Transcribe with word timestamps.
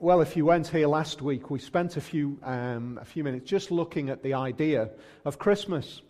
well, 0.00 0.20
if 0.20 0.36
you 0.36 0.44
went 0.44 0.68
here 0.68 0.86
last 0.86 1.22
week, 1.22 1.50
we 1.50 1.58
spent 1.58 1.96
a 1.96 2.00
few, 2.00 2.38
um, 2.44 2.98
a 3.02 3.04
few 3.04 3.24
minutes 3.24 3.50
just 3.50 3.72
looking 3.72 4.10
at 4.10 4.22
the 4.22 4.34
idea 4.34 4.90
of 5.24 5.40
Christmas. 5.40 6.02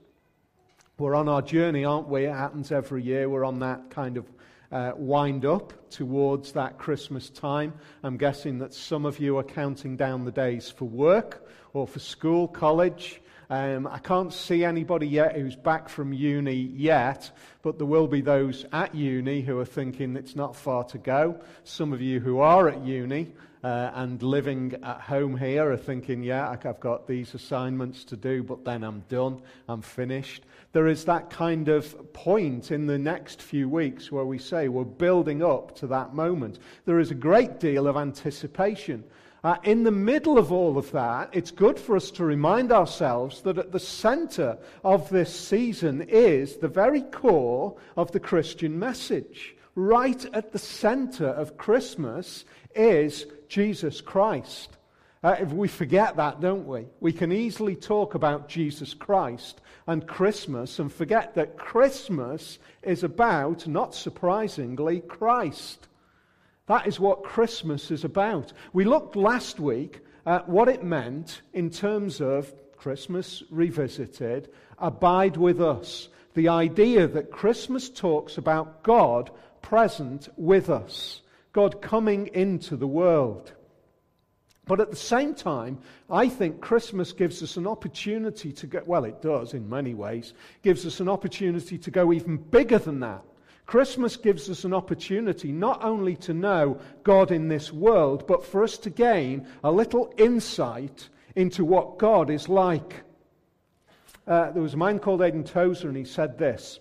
We're 0.98 1.14
on 1.14 1.26
our 1.26 1.40
journey, 1.40 1.86
aren't 1.86 2.06
we? 2.06 2.26
It 2.26 2.34
happens 2.34 2.70
every 2.70 3.02
year. 3.02 3.30
We're 3.30 3.46
on 3.46 3.60
that 3.60 3.88
kind 3.88 4.18
of 4.18 4.26
uh, 4.70 4.92
wind 4.94 5.46
up 5.46 5.72
towards 5.88 6.52
that 6.52 6.76
Christmas 6.76 7.30
time. 7.30 7.72
I'm 8.02 8.18
guessing 8.18 8.58
that 8.58 8.74
some 8.74 9.06
of 9.06 9.20
you 9.20 9.38
are 9.38 9.42
counting 9.44 9.96
down 9.96 10.26
the 10.26 10.32
days 10.32 10.68
for 10.68 10.84
work 10.84 11.48
or 11.72 11.86
for 11.86 11.98
school, 11.98 12.46
college. 12.46 13.22
Um, 13.48 13.86
I 13.86 14.00
can't 14.00 14.34
see 14.34 14.64
anybody 14.64 15.08
yet 15.08 15.34
who's 15.34 15.56
back 15.56 15.88
from 15.88 16.12
uni 16.12 16.52
yet, 16.52 17.30
but 17.62 17.78
there 17.78 17.86
will 17.86 18.06
be 18.08 18.20
those 18.20 18.66
at 18.70 18.94
uni 18.94 19.40
who 19.40 19.58
are 19.58 19.64
thinking 19.64 20.14
it's 20.14 20.36
not 20.36 20.54
far 20.54 20.84
to 20.84 20.98
go. 20.98 21.40
Some 21.64 21.94
of 21.94 22.02
you 22.02 22.20
who 22.20 22.40
are 22.40 22.68
at 22.68 22.84
uni 22.84 23.32
uh, 23.62 23.90
and 23.94 24.22
living 24.22 24.74
at 24.82 25.00
home 25.00 25.36
here 25.36 25.70
are 25.72 25.76
thinking, 25.76 26.22
yeah, 26.22 26.50
I've 26.50 26.80
got 26.80 27.06
these 27.06 27.34
assignments 27.34 28.04
to 28.04 28.16
do, 28.16 28.42
but 28.42 28.64
then 28.64 28.84
I'm 28.84 29.00
done, 29.08 29.42
I'm 29.68 29.82
finished. 29.82 30.44
There 30.72 30.86
is 30.86 31.04
that 31.06 31.30
kind 31.30 31.68
of 31.68 32.12
point 32.12 32.70
in 32.70 32.86
the 32.86 32.98
next 32.98 33.42
few 33.42 33.68
weeks 33.68 34.12
where 34.12 34.24
we 34.24 34.38
say 34.38 34.68
we're 34.68 34.84
building 34.84 35.42
up 35.42 35.74
to 35.76 35.86
that 35.88 36.14
moment. 36.14 36.58
There 36.84 37.00
is 37.00 37.10
a 37.10 37.16
great 37.16 37.58
deal 37.58 37.86
of 37.88 37.96
anticipation. 37.96 39.04
Uh, 39.44 39.56
in 39.62 39.84
the 39.84 39.90
middle 39.90 40.36
of 40.36 40.52
all 40.52 40.76
of 40.76 40.90
that, 40.90 41.30
it's 41.32 41.52
good 41.52 41.78
for 41.78 41.96
us 41.96 42.10
to 42.10 42.24
remind 42.24 42.72
ourselves 42.72 43.42
that 43.42 43.56
at 43.56 43.72
the 43.72 43.80
center 43.80 44.58
of 44.82 45.08
this 45.10 45.34
season 45.34 46.02
is 46.02 46.56
the 46.56 46.68
very 46.68 47.02
core 47.02 47.76
of 47.96 48.10
the 48.12 48.20
Christian 48.20 48.78
message. 48.78 49.54
Right 49.76 50.24
at 50.34 50.52
the 50.52 50.58
center 50.58 51.28
of 51.28 51.56
Christmas 51.56 52.44
is 52.74 53.26
Jesus 53.48 54.00
Christ. 54.00 54.76
Uh, 55.22 55.36
if 55.40 55.52
we 55.52 55.66
forget 55.66 56.16
that, 56.16 56.40
don't 56.40 56.66
we? 56.66 56.86
We 57.00 57.12
can 57.12 57.32
easily 57.32 57.74
talk 57.74 58.14
about 58.14 58.48
Jesus 58.48 58.94
Christ 58.94 59.60
and 59.86 60.06
Christmas 60.06 60.78
and 60.78 60.92
forget 60.92 61.34
that 61.34 61.56
Christmas 61.58 62.58
is 62.82 63.02
about, 63.02 63.66
not 63.66 63.94
surprisingly, 63.94 65.00
Christ. 65.00 65.88
That 66.66 66.86
is 66.86 67.00
what 67.00 67.24
Christmas 67.24 67.90
is 67.90 68.04
about. 68.04 68.52
We 68.72 68.84
looked 68.84 69.16
last 69.16 69.58
week 69.58 70.00
at 70.24 70.48
what 70.48 70.68
it 70.68 70.84
meant 70.84 71.40
in 71.52 71.70
terms 71.70 72.20
of 72.20 72.54
Christmas 72.76 73.42
revisited, 73.50 74.50
abide 74.78 75.36
with 75.36 75.60
us. 75.60 76.08
The 76.34 76.48
idea 76.48 77.08
that 77.08 77.32
Christmas 77.32 77.88
talks 77.88 78.38
about 78.38 78.82
God 78.82 79.30
present 79.62 80.28
with 80.36 80.70
us, 80.70 81.22
God 81.52 81.80
coming 81.82 82.28
into 82.28 82.76
the 82.76 82.86
world. 82.86 83.52
But 84.66 84.80
at 84.80 84.90
the 84.90 84.96
same 84.96 85.34
time, 85.34 85.78
I 86.10 86.28
think 86.28 86.60
Christmas 86.60 87.12
gives 87.12 87.42
us 87.42 87.56
an 87.56 87.66
opportunity 87.66 88.52
to 88.52 88.66
go, 88.66 88.82
well, 88.84 89.04
it 89.04 89.22
does 89.22 89.54
in 89.54 89.68
many 89.68 89.94
ways, 89.94 90.34
gives 90.62 90.84
us 90.84 91.00
an 91.00 91.08
opportunity 91.08 91.78
to 91.78 91.90
go 91.90 92.12
even 92.12 92.36
bigger 92.36 92.78
than 92.78 93.00
that. 93.00 93.22
Christmas 93.64 94.16
gives 94.16 94.48
us 94.48 94.64
an 94.64 94.74
opportunity 94.74 95.52
not 95.52 95.82
only 95.82 96.16
to 96.16 96.34
know 96.34 96.80
God 97.02 97.30
in 97.30 97.48
this 97.48 97.72
world, 97.72 98.26
but 98.26 98.44
for 98.44 98.62
us 98.62 98.76
to 98.78 98.90
gain 98.90 99.46
a 99.64 99.72
little 99.72 100.12
insight 100.16 101.08
into 101.34 101.64
what 101.64 101.98
God 101.98 102.30
is 102.30 102.48
like. 102.48 103.02
Uh, 104.26 104.50
there 104.50 104.62
was 104.62 104.74
a 104.74 104.78
man 104.78 104.98
called 104.98 105.22
A.W. 105.22 105.44
Tozer, 105.44 105.88
and 105.88 105.96
he 105.96 106.04
said 106.04 106.38
this 106.38 106.80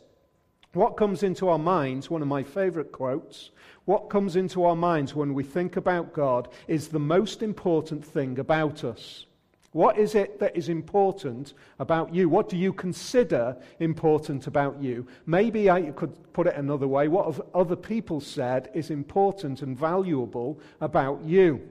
What 0.77 0.95
comes 0.95 1.23
into 1.23 1.49
our 1.49 1.57
minds, 1.57 2.11
one 2.11 2.21
of 2.21 2.27
my 2.27 2.43
favorite 2.43 2.91
quotes, 2.91 3.49
what 3.85 4.11
comes 4.11 4.35
into 4.35 4.63
our 4.63 4.75
minds 4.75 5.15
when 5.15 5.33
we 5.33 5.43
think 5.43 5.75
about 5.75 6.13
God 6.13 6.49
is 6.67 6.87
the 6.87 6.99
most 6.99 7.41
important 7.41 8.05
thing 8.05 8.37
about 8.37 8.83
us. 8.83 9.25
What 9.71 9.97
is 9.97 10.13
it 10.13 10.39
that 10.39 10.55
is 10.55 10.69
important 10.69 11.55
about 11.79 12.13
you? 12.13 12.29
What 12.29 12.47
do 12.47 12.57
you 12.57 12.73
consider 12.73 13.57
important 13.79 14.45
about 14.45 14.79
you? 14.79 15.07
Maybe 15.25 15.67
I 15.67 15.81
could 15.81 16.31
put 16.31 16.45
it 16.45 16.55
another 16.55 16.87
way. 16.87 17.07
What 17.07 17.25
have 17.25 17.41
other 17.55 17.75
people 17.75 18.21
said 18.21 18.69
is 18.75 18.91
important 18.91 19.63
and 19.63 19.75
valuable 19.75 20.59
about 20.79 21.23
you? 21.23 21.67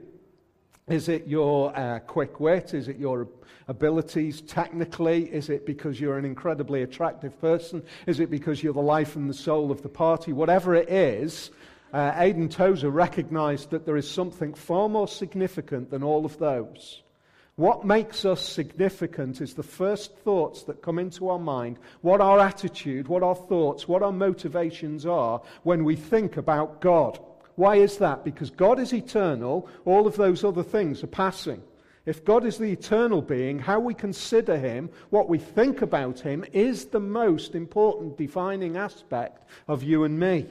Is 0.87 1.09
it 1.09 1.27
your 1.27 1.77
uh, 1.77 1.99
quick 1.99 2.39
wit? 2.39 2.73
Is 2.73 2.87
it 2.87 2.97
your 2.97 3.27
abilities 3.67 4.39
technically? 4.41 5.25
Is 5.25 5.49
it 5.49 5.65
because 5.65 5.99
you're 5.99 6.17
an 6.17 6.23
incredibly 6.23 6.81
attractive 6.83 7.39
person? 7.41 7.83
Is 8.05 8.21
it 8.21 8.29
because 8.29 8.63
you're 8.63 8.73
the 8.73 8.79
life 8.79 9.17
and 9.17 9.29
the 9.29 9.33
soul 9.33 9.69
of 9.69 9.81
the 9.81 9.89
party? 9.89 10.31
Whatever 10.31 10.75
it 10.75 10.89
is, 10.89 11.51
uh, 11.93 12.13
A.W. 12.15 12.47
Tozer 12.47 12.89
recognized 12.89 13.71
that 13.71 13.85
there 13.85 13.97
is 13.97 14.09
something 14.09 14.53
far 14.53 14.87
more 14.87 15.09
significant 15.09 15.89
than 15.89 16.03
all 16.03 16.25
of 16.25 16.37
those. 16.39 17.01
What 17.57 17.85
makes 17.85 18.23
us 18.23 18.47
significant 18.47 19.41
is 19.41 19.55
the 19.55 19.63
first 19.63 20.15
thoughts 20.19 20.63
that 20.63 20.83
come 20.83 20.99
into 20.99 21.27
our 21.27 21.39
mind, 21.39 21.79
what 22.01 22.21
our 22.21 22.39
attitude, 22.39 23.07
what 23.07 23.23
our 23.23 23.35
thoughts, 23.35 23.87
what 23.87 24.03
our 24.03 24.11
motivations 24.11 25.05
are 25.05 25.41
when 25.63 25.83
we 25.83 25.95
think 25.95 26.37
about 26.37 26.79
God. 26.81 27.19
Why 27.57 27.77
is 27.77 27.97
that? 27.97 28.23
Because 28.23 28.51
God 28.51 28.79
is 28.79 28.93
eternal, 28.93 29.67
all 29.83 30.05
of 30.05 30.15
those 30.15 30.43
other 30.43 30.61
things 30.61 31.03
are 31.03 31.07
passing. 31.07 31.61
If 32.05 32.23
God 32.23 32.45
is 32.45 32.59
the 32.59 32.71
eternal 32.71 33.19
being, 33.19 33.57
how 33.57 33.79
we 33.79 33.95
consider 33.95 34.57
him, 34.57 34.91
what 35.09 35.27
we 35.27 35.39
think 35.39 35.81
about 35.81 36.19
him, 36.19 36.45
is 36.53 36.85
the 36.85 36.99
most 36.99 37.55
important 37.55 38.15
defining 38.15 38.77
aspect 38.77 39.49
of 39.67 39.81
you 39.81 40.03
and 40.03 40.19
me. 40.19 40.45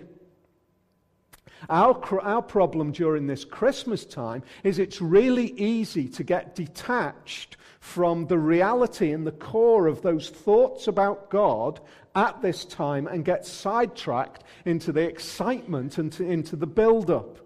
Our, 1.69 2.21
our 2.22 2.43
problem 2.43 2.93
during 2.93 3.27
this 3.27 3.44
Christmas 3.44 4.05
time 4.05 4.43
is 4.62 4.78
it's 4.78 5.00
really 5.00 5.53
easy 5.53 6.09
to 6.09 6.25
get 6.25 6.55
detached 6.55 7.56
from 7.81 8.27
the 8.27 8.39
reality 8.39 9.12
and 9.12 9.27
the 9.27 9.33
core 9.33 9.87
of 9.87 10.03
those 10.03 10.28
thoughts 10.28 10.89
about 10.89 11.31
God 11.31 11.81
at 12.15 12.43
this 12.43 12.65
time 12.65 13.06
and 13.06 13.25
get 13.25 13.47
sidetracked 13.47 14.45
into 14.65 14.93
the 14.93 15.03
excitement 15.03 15.99
and 15.99 16.12
to, 16.12 16.25
into 16.25 16.56
the 16.56 16.66
build 16.66 17.11
up. 17.11 17.39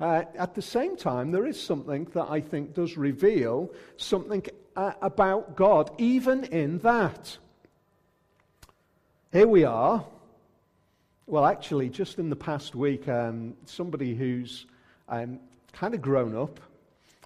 Uh, 0.00 0.24
at 0.36 0.54
the 0.54 0.62
same 0.62 0.96
time, 0.96 1.32
there 1.32 1.46
is 1.46 1.60
something 1.60 2.04
that 2.14 2.30
I 2.30 2.40
think 2.40 2.74
does 2.74 2.96
reveal 2.96 3.72
something 3.96 4.44
uh, 4.76 4.92
about 5.02 5.56
God, 5.56 5.90
even 5.98 6.44
in 6.44 6.78
that. 6.80 7.38
Here 9.32 9.48
we 9.48 9.64
are 9.64 10.04
well, 11.28 11.44
actually, 11.44 11.90
just 11.90 12.18
in 12.18 12.30
the 12.30 12.36
past 12.36 12.74
week, 12.74 13.06
um, 13.06 13.54
somebody 13.66 14.14
who's 14.14 14.64
um, 15.10 15.38
kind 15.74 15.92
of 15.92 16.00
grown 16.00 16.34
up, 16.34 16.58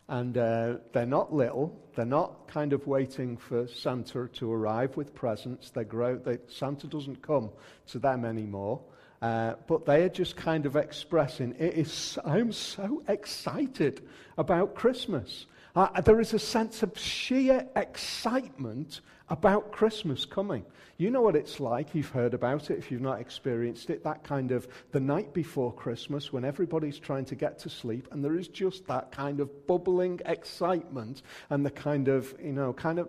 and 0.08 0.36
uh, 0.36 0.74
they're 0.92 1.06
not 1.06 1.32
little, 1.32 1.80
they're 1.94 2.04
not 2.04 2.48
kind 2.48 2.72
of 2.72 2.88
waiting 2.88 3.36
for 3.36 3.68
Santa 3.68 4.26
to 4.26 4.52
arrive 4.52 4.96
with 4.96 5.14
presents. 5.14 5.70
They 5.70 5.84
grow, 5.84 6.16
they, 6.16 6.38
Santa 6.48 6.88
doesn't 6.88 7.22
come 7.22 7.50
to 7.86 8.00
them 8.00 8.24
anymore. 8.24 8.80
Uh, 9.22 9.54
but 9.68 9.86
they 9.86 10.02
are 10.02 10.08
just 10.08 10.34
kind 10.34 10.66
of 10.66 10.74
expressing, 10.74 11.54
it 11.56 11.74
is, 11.74 12.18
I'm 12.24 12.50
so 12.50 13.04
excited 13.06 14.02
about 14.36 14.74
Christmas. 14.74 15.46
Uh, 15.76 16.00
there 16.00 16.20
is 16.20 16.34
a 16.34 16.40
sense 16.40 16.82
of 16.82 16.98
sheer 16.98 17.68
excitement 17.76 19.00
about 19.32 19.72
Christmas 19.72 20.26
coming. 20.26 20.62
You 20.98 21.10
know 21.10 21.22
what 21.22 21.36
it's 21.36 21.58
like. 21.58 21.94
You've 21.94 22.10
heard 22.10 22.34
about 22.34 22.70
it 22.70 22.76
if 22.76 22.90
you've 22.90 23.00
not 23.00 23.18
experienced 23.18 23.88
it. 23.88 24.04
That 24.04 24.22
kind 24.24 24.52
of 24.52 24.68
the 24.92 25.00
night 25.00 25.32
before 25.32 25.72
Christmas 25.72 26.34
when 26.34 26.44
everybody's 26.44 26.98
trying 26.98 27.24
to 27.24 27.34
get 27.34 27.58
to 27.60 27.70
sleep 27.70 28.08
and 28.12 28.22
there 28.22 28.38
is 28.38 28.46
just 28.46 28.86
that 28.88 29.10
kind 29.10 29.40
of 29.40 29.66
bubbling 29.66 30.20
excitement 30.26 31.22
and 31.48 31.64
the 31.64 31.70
kind 31.70 32.08
of, 32.08 32.34
you 32.44 32.52
know, 32.52 32.74
kind 32.74 32.98
of, 32.98 33.08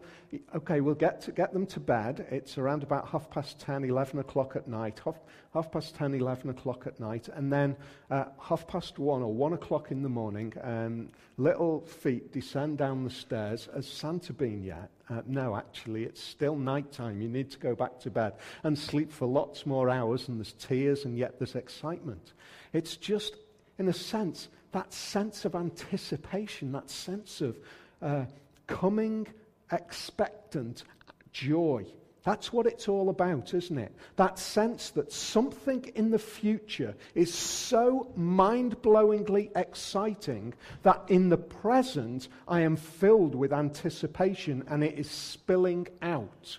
okay, 0.55 0.79
we'll 0.79 0.95
get, 0.95 1.19
to, 1.23 1.33
get 1.33 1.51
them 1.51 1.65
to 1.67 1.81
bed. 1.81 2.25
It's 2.31 2.57
around 2.57 2.83
about 2.83 3.09
half 3.09 3.29
past 3.29 3.59
10, 3.59 3.83
11 3.83 4.19
o'clock 4.19 4.55
at 4.55 4.65
night. 4.65 5.01
Half, 5.03 5.19
half 5.53 5.73
past 5.73 5.93
10, 5.95 6.13
11 6.13 6.49
o'clock 6.49 6.87
at 6.87 7.01
night. 7.01 7.27
And 7.27 7.51
then 7.51 7.75
uh, 8.09 8.25
half 8.41 8.65
past 8.65 8.97
1 8.97 9.21
or 9.21 9.33
1 9.33 9.53
o'clock 9.53 9.91
in 9.91 10.01
the 10.01 10.09
morning, 10.09 10.53
um, 10.63 11.09
little 11.35 11.81
feet 11.81 12.31
descend 12.31 12.77
down 12.77 13.03
the 13.03 13.09
stairs. 13.09 13.67
as 13.75 13.85
Santa 13.85 14.31
been 14.31 14.63
yet? 14.63 14.89
Uh, 15.09 15.21
no, 15.25 15.55
actually, 15.55 16.03
it's 16.03 16.21
still 16.21 16.55
night 16.55 16.91
time. 16.91 17.21
You 17.21 17.27
need 17.27 17.51
to 17.51 17.59
go 17.59 17.75
back 17.75 17.99
to 18.01 18.09
bed 18.09 18.33
and 18.63 18.77
sleep 18.77 19.11
for 19.11 19.27
lots 19.27 19.65
more 19.65 19.89
hours, 19.89 20.27
and 20.27 20.39
there's 20.39 20.53
tears, 20.53 21.05
and 21.05 21.17
yet 21.17 21.39
there's 21.39 21.55
excitement. 21.55 22.33
It's 22.71 22.95
just, 22.95 23.35
in 23.77 23.89
a 23.89 23.93
sense, 23.93 24.47
that 24.71 24.93
sense 24.93 25.45
of 25.45 25.55
anticipation, 25.55 26.71
that 26.71 26.89
sense 26.89 27.41
of 27.41 27.57
uh, 28.01 28.25
coming 28.67 29.27
expectant 29.71 30.83
joy 31.31 31.85
that's 32.23 32.53
what 32.53 32.65
it's 32.65 32.87
all 32.87 33.09
about, 33.09 33.53
isn't 33.53 33.77
it? 33.77 33.93
That 34.15 34.39
sense 34.39 34.91
that 34.91 35.11
something 35.11 35.91
in 35.95 36.11
the 36.11 36.19
future 36.19 36.95
is 37.15 37.33
so 37.33 38.11
mind 38.15 38.81
blowingly 38.81 39.51
exciting 39.55 40.53
that 40.83 41.03
in 41.07 41.29
the 41.29 41.37
present 41.37 42.29
I 42.47 42.61
am 42.61 42.75
filled 42.75 43.35
with 43.35 43.51
anticipation 43.51 44.63
and 44.67 44.83
it 44.83 44.97
is 44.97 45.09
spilling 45.09 45.87
out. 46.01 46.57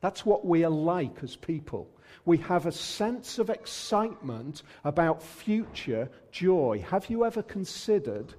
That's 0.00 0.26
what 0.26 0.44
we 0.44 0.64
are 0.64 0.70
like 0.70 1.22
as 1.22 1.36
people. 1.36 1.88
We 2.24 2.38
have 2.38 2.66
a 2.66 2.72
sense 2.72 3.38
of 3.38 3.50
excitement 3.50 4.62
about 4.84 5.22
future 5.22 6.10
joy. 6.30 6.84
Have 6.90 7.08
you 7.08 7.24
ever 7.24 7.42
considered 7.42 8.34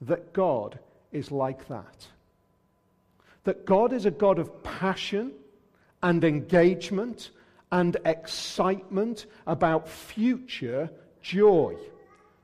that 0.00 0.32
God 0.32 0.78
is 1.14 1.30
like 1.30 1.68
that. 1.68 2.08
That 3.44 3.64
God 3.64 3.92
is 3.92 4.04
a 4.06 4.10
God 4.10 4.38
of 4.38 4.62
passion 4.62 5.32
and 6.04 6.22
engagement 6.22 7.30
and 7.72 7.96
excitement 8.04 9.24
about 9.46 9.88
future 9.88 10.90
joy. 11.22 11.74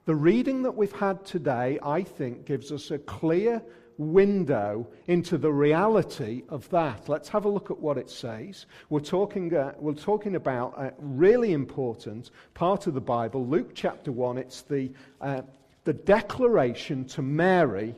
The 0.07 0.15
reading 0.15 0.63
that 0.63 0.75
we've 0.75 0.91
had 0.91 1.25
today, 1.27 1.79
I 1.83 2.03
think, 2.03 2.47
gives 2.47 2.73
us 2.73 2.91
a 2.91 2.99
clear 2.99 3.63
window 3.99 4.89
into 5.09 5.37
the 5.37 5.53
reality 5.53 6.43
of 6.49 6.69
that. 6.71 7.07
Let's 7.07 7.29
have 7.29 7.45
a 7.45 7.51
look 7.51 7.71
at 7.71 7.79
what 7.79 7.99
it 7.99 8.09
says. 8.09 8.65
We're 8.89 9.01
talking, 9.01 9.55
uh, 9.55 9.75
we're 9.79 9.93
talking 9.93 10.37
about 10.37 10.73
a 10.79 10.95
really 10.99 11.53
important 11.53 12.31
part 12.55 12.87
of 12.87 12.95
the 12.95 13.01
Bible, 13.03 13.47
Luke 13.47 13.73
chapter 13.75 14.11
1. 14.11 14.39
It's 14.39 14.63
the, 14.63 14.91
uh, 15.21 15.43
the 15.85 15.93
declaration 15.93 17.05
to 17.09 17.21
Mary 17.21 17.95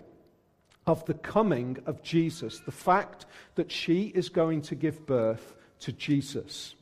of 0.87 1.05
the 1.07 1.15
coming 1.15 1.79
of 1.87 2.03
Jesus, 2.03 2.61
the 2.61 2.73
fact 2.73 3.27
that 3.55 3.71
she 3.71 4.07
is 4.15 4.29
going 4.29 4.63
to 4.63 4.75
give 4.75 5.07
birth 5.07 5.55
to 5.81 5.93
Jesus. 5.93 6.75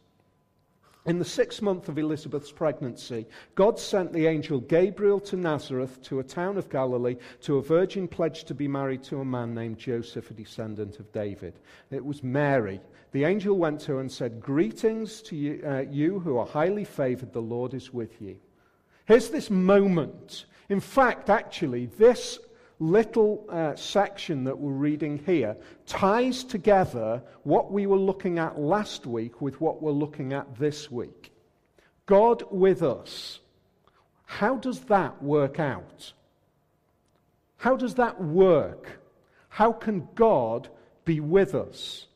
In 1.06 1.18
the 1.18 1.24
sixth 1.24 1.62
month 1.62 1.88
of 1.88 1.98
Elizabeth's 1.98 2.52
pregnancy, 2.52 3.26
God 3.54 3.78
sent 3.78 4.12
the 4.12 4.26
angel 4.26 4.60
Gabriel 4.60 5.18
to 5.20 5.36
Nazareth, 5.36 6.02
to 6.02 6.20
a 6.20 6.24
town 6.24 6.58
of 6.58 6.68
Galilee, 6.68 7.16
to 7.42 7.56
a 7.56 7.62
virgin 7.62 8.06
pledged 8.06 8.46
to 8.48 8.54
be 8.54 8.68
married 8.68 9.02
to 9.04 9.20
a 9.20 9.24
man 9.24 9.54
named 9.54 9.78
Joseph, 9.78 10.30
a 10.30 10.34
descendant 10.34 10.98
of 10.98 11.10
David. 11.12 11.54
It 11.90 12.04
was 12.04 12.22
Mary. 12.22 12.80
The 13.12 13.24
angel 13.24 13.56
went 13.56 13.80
to 13.82 13.92
her 13.92 14.00
and 14.00 14.12
said, 14.12 14.40
Greetings 14.40 15.22
to 15.22 15.36
you, 15.36 15.62
uh, 15.66 15.80
you 15.90 16.20
who 16.20 16.36
are 16.36 16.46
highly 16.46 16.84
favored, 16.84 17.32
the 17.32 17.40
Lord 17.40 17.72
is 17.72 17.94
with 17.94 18.20
you. 18.20 18.36
Here's 19.06 19.30
this 19.30 19.48
moment. 19.48 20.44
In 20.68 20.80
fact, 20.80 21.30
actually, 21.30 21.86
this 21.86 22.38
little 22.80 23.44
uh, 23.50 23.76
section 23.76 24.42
that 24.44 24.58
we're 24.58 24.72
reading 24.72 25.22
here 25.26 25.56
ties 25.86 26.42
together 26.42 27.22
what 27.42 27.70
we 27.70 27.86
were 27.86 27.98
looking 27.98 28.38
at 28.38 28.58
last 28.58 29.06
week 29.06 29.40
with 29.40 29.60
what 29.60 29.82
we're 29.82 29.92
looking 29.92 30.32
at 30.32 30.58
this 30.58 30.90
week. 30.90 31.30
God 32.06 32.42
with 32.50 32.82
us. 32.82 33.40
How 34.24 34.56
does 34.56 34.80
that 34.80 35.22
work 35.22 35.60
out? 35.60 36.12
How 37.58 37.76
does 37.76 37.94
that 37.96 38.20
work? 38.20 39.00
How 39.50 39.72
can 39.72 40.08
God 40.14 40.68
be 41.04 41.20
with 41.20 41.54
us? 41.54 42.06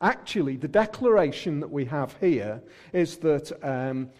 Actually, 0.00 0.56
the 0.56 0.68
declaration 0.68 1.58
that 1.60 1.70
we 1.70 1.84
have 1.86 2.16
here 2.20 2.62
is 2.92 3.16
that 3.18 3.50
um, 3.64 4.10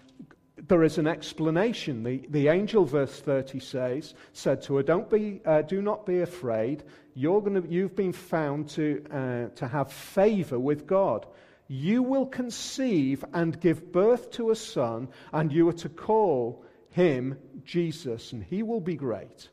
there 0.68 0.82
is 0.84 0.98
an 0.98 1.06
explanation. 1.06 2.04
The, 2.04 2.22
the 2.28 2.48
angel, 2.48 2.84
verse 2.84 3.20
30 3.20 3.58
says, 3.60 4.14
said 4.32 4.62
to 4.62 4.76
her, 4.76 4.82
Don't 4.82 5.10
be, 5.10 5.40
uh, 5.44 5.62
Do 5.62 5.82
not 5.82 6.06
be 6.06 6.20
afraid. 6.20 6.84
You're 7.14 7.42
gonna, 7.42 7.62
you've 7.68 7.96
been 7.96 8.12
found 8.12 8.68
to, 8.70 9.04
uh, 9.10 9.56
to 9.56 9.68
have 9.68 9.92
favor 9.92 10.58
with 10.58 10.86
God. 10.86 11.26
You 11.68 12.02
will 12.02 12.26
conceive 12.26 13.24
and 13.32 13.58
give 13.60 13.92
birth 13.92 14.30
to 14.32 14.50
a 14.50 14.56
son, 14.56 15.08
and 15.32 15.52
you 15.52 15.68
are 15.68 15.74
to 15.74 15.88
call 15.88 16.64
him 16.90 17.38
Jesus, 17.64 18.32
and 18.32 18.44
he 18.44 18.62
will 18.62 18.80
be 18.80 18.94
great. 18.94 19.48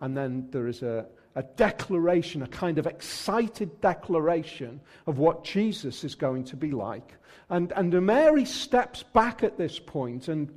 And 0.00 0.16
then 0.16 0.48
there 0.50 0.68
is 0.68 0.82
a, 0.82 1.06
a 1.34 1.42
declaration, 1.42 2.42
a 2.42 2.46
kind 2.46 2.78
of 2.78 2.86
excited 2.86 3.80
declaration 3.80 4.80
of 5.06 5.18
what 5.18 5.44
Jesus 5.44 6.04
is 6.04 6.14
going 6.14 6.44
to 6.44 6.56
be 6.56 6.70
like. 6.70 7.14
And, 7.48 7.72
and 7.72 7.92
Mary 8.04 8.44
steps 8.44 9.02
back 9.02 9.42
at 9.42 9.56
this 9.56 9.78
point 9.78 10.28
and 10.28 10.52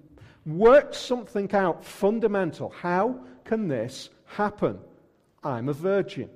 works 0.45 0.97
something 0.97 1.53
out 1.53 1.85
fundamental. 1.85 2.69
How 2.69 3.19
can 3.45 3.67
this 3.67 4.09
happen? 4.25 4.79
I'm 5.43 5.69
a 5.69 5.73
virgin. 5.73 6.29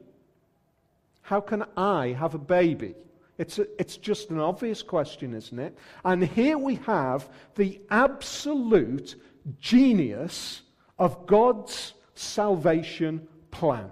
How 1.21 1.41
can 1.41 1.63
I 1.75 2.09
have 2.19 2.35
a 2.35 2.39
baby? 2.39 2.95
It's, 3.37 3.57
a, 3.57 3.67
it's 3.79 3.97
just 3.97 4.29
an 4.29 4.39
obvious 4.39 4.83
question, 4.83 5.33
isn't 5.33 5.57
it? 5.57 5.75
And 6.05 6.23
here 6.23 6.57
we 6.57 6.75
have 6.85 7.29
the 7.55 7.81
absolute 7.89 9.15
genius 9.59 10.61
of 10.99 11.25
God's 11.25 11.93
salvation 12.13 13.27
plan. 13.49 13.89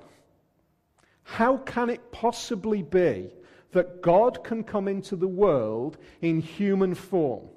How 1.24 1.58
can 1.58 1.90
it 1.90 2.12
possibly 2.12 2.84
be 2.84 3.32
that 3.72 4.02
God 4.02 4.44
can 4.44 4.64
come 4.64 4.88
into 4.88 5.16
the 5.16 5.28
world 5.28 5.98
in 6.22 6.40
human 6.40 6.96
form. 6.96 7.48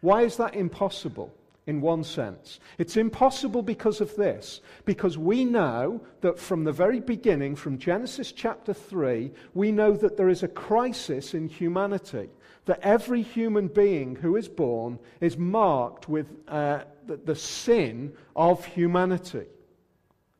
Why 0.00 0.22
is 0.22 0.36
that 0.36 0.54
impossible? 0.54 1.32
In 1.64 1.80
one 1.80 2.02
sense, 2.02 2.58
it's 2.76 2.96
impossible 2.96 3.62
because 3.62 4.00
of 4.00 4.16
this. 4.16 4.60
Because 4.84 5.16
we 5.16 5.44
know 5.44 6.00
that 6.20 6.36
from 6.36 6.64
the 6.64 6.72
very 6.72 6.98
beginning, 6.98 7.54
from 7.54 7.78
Genesis 7.78 8.32
chapter 8.32 8.74
3, 8.74 9.30
we 9.54 9.70
know 9.70 9.92
that 9.92 10.16
there 10.16 10.28
is 10.28 10.42
a 10.42 10.48
crisis 10.48 11.34
in 11.34 11.48
humanity. 11.48 12.30
That 12.64 12.80
every 12.82 13.22
human 13.22 13.68
being 13.68 14.16
who 14.16 14.34
is 14.34 14.48
born 14.48 14.98
is 15.20 15.38
marked 15.38 16.08
with 16.08 16.26
uh, 16.48 16.80
the, 17.06 17.16
the 17.18 17.36
sin 17.36 18.12
of 18.34 18.64
humanity. 18.64 19.46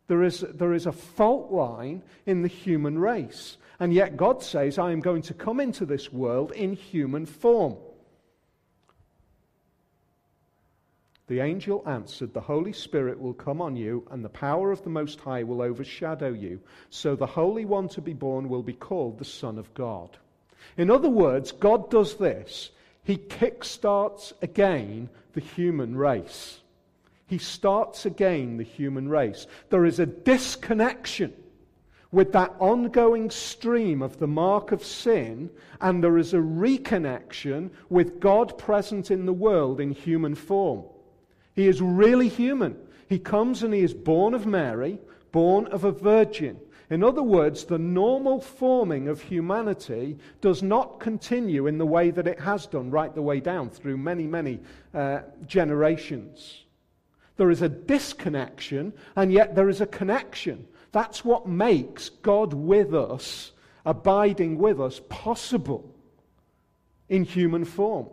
There 0.09 0.25
is, 0.25 0.41
there 0.41 0.73
is 0.73 0.87
a 0.87 0.93
fault 0.93 1.53
line 1.53 2.03
in 2.27 2.43
the 2.43 2.49
human 2.49 2.99
race. 2.99 3.59
And 3.83 3.93
yet 3.93 4.17
God 4.17 4.45
says, 4.45 4.79
I 4.79 4.93
am 4.93 5.01
going 5.01 5.23
to 5.23 5.35
come 5.35 5.59
into 5.59 5.85
this 5.85 6.13
world 6.13 6.53
in 6.53 6.75
human 6.75 7.27
form. 7.27 7.75
The 11.27 11.41
angel 11.41 11.83
answered, 11.85 12.33
The 12.33 12.41
Holy 12.43 12.73
Spirit 12.73 13.21
will 13.21 13.35
come 13.35 13.61
on 13.61 13.75
you, 13.75 14.07
and 14.13 14.25
the 14.25 14.29
power 14.29 14.71
of 14.71 14.85
the 14.85 14.91
Most 14.91 15.19
High 15.19 15.43
will 15.43 15.61
overshadow 15.61 16.33
you. 16.33 16.61
So 16.91 17.17
the 17.17 17.27
Holy 17.27 17.65
One 17.65 17.89
to 17.89 18.01
be 18.01 18.13
born 18.13 18.49
will 18.49 18.63
be 18.63 18.73
called 18.73 19.19
the 19.19 19.25
Son 19.25 19.59
of 19.59 19.75
God. 19.75 20.17
In 20.77 20.89
other 20.89 21.11
words, 21.11 21.51
God 21.51 21.91
does 21.91 22.15
this. 22.15 22.71
He 23.03 23.17
kickstarts 23.17 24.33
again 24.43 25.09
the 25.33 25.41
human 25.41 25.97
race. 25.97 26.61
He 27.27 27.39
starts 27.39 28.07
again 28.07 28.59
the 28.59 28.63
human 28.63 29.09
race. 29.09 29.49
There 29.71 29.85
is 29.85 29.99
a 29.99 30.07
disconnection 30.07 31.33
with 32.13 32.33
that 32.33 32.55
ongoing 32.59 33.31
stream 33.31 34.03
of 34.03 34.19
the 34.19 34.27
mark 34.27 34.71
of 34.71 34.85
sin, 34.85 35.51
and 35.81 36.05
there 36.05 36.19
is 36.19 36.35
a 36.35 36.39
reconnection 36.39 37.71
with 37.89 38.21
God 38.21 38.57
present 38.59 39.11
in 39.11 39.25
the 39.27 39.33
world 39.33 39.81
in 39.81 39.91
human 39.91 40.35
form. 40.35 40.85
He 41.55 41.67
is 41.67 41.81
really 41.81 42.29
human. 42.29 42.77
He 43.09 43.19
comes 43.19 43.63
and 43.63 43.75
he 43.75 43.81
is 43.81 43.95
born 43.95 44.35
of 44.35 44.47
Mary, 44.47 44.99
born 45.33 45.67
of 45.67 45.85
a 45.85 45.93
virgin. 45.93 46.61
In 46.91 47.03
other 47.03 47.23
words, 47.23 47.65
the 47.65 47.79
normal 47.79 48.39
forming 48.41 49.09
of 49.09 49.23
humanity 49.23 50.19
does 50.43 50.63
not 50.63 51.01
continue 51.01 51.67
in 51.67 51.79
the 51.79 51.87
way 51.87 52.11
that 52.11 52.27
it 52.27 52.39
has 52.39 52.67
done 52.67 52.91
right 52.91 53.15
the 53.15 53.23
way 53.23 53.41
down 53.41 53.71
through 53.71 53.97
many, 53.97 54.27
many 54.27 54.61
uh, 54.93 55.21
generations. 55.47 56.65
There 57.39 57.51
is 57.51 57.63
a 57.63 57.69
disconnection, 57.71 58.93
and 59.17 59.33
yet 59.33 59.55
there 59.55 59.71
is 59.71 59.81
a 59.81 59.87
connection. 59.87 60.67
That's 60.93 61.25
what 61.25 61.49
makes 61.49 62.11
God 62.11 62.53
with 62.53 62.95
us, 62.95 63.53
abiding 63.85 64.59
with 64.59 64.81
us, 64.81 65.01
possible 65.09 65.95
in 67.09 67.25
human 67.25 67.65
form. 67.65 68.09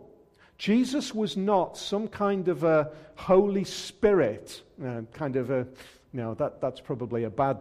Jesus 0.56 1.14
was 1.14 1.36
not 1.36 1.76
some 1.76 2.08
kind 2.08 2.48
of 2.48 2.64
a 2.64 2.90
Holy 3.16 3.64
Spirit, 3.64 4.62
uh, 4.84 5.02
kind 5.12 5.36
of 5.36 5.50
a, 5.50 5.66
know, 6.12 6.34
that, 6.34 6.60
that's 6.60 6.80
probably 6.80 7.24
a 7.24 7.30
bad 7.30 7.58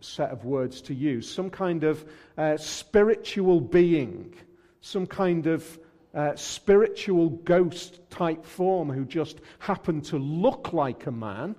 set 0.00 0.30
of 0.30 0.44
words 0.44 0.80
to 0.82 0.94
use, 0.94 1.30
some 1.30 1.50
kind 1.50 1.84
of 1.84 2.04
uh, 2.36 2.56
spiritual 2.56 3.60
being, 3.60 4.34
some 4.80 5.06
kind 5.06 5.46
of 5.46 5.78
uh, 6.14 6.34
spiritual 6.34 7.30
ghost 7.30 8.00
type 8.10 8.44
form 8.44 8.90
who 8.90 9.04
just 9.04 9.40
happened 9.58 10.04
to 10.04 10.18
look 10.18 10.72
like 10.72 11.06
a 11.06 11.12
man 11.12 11.54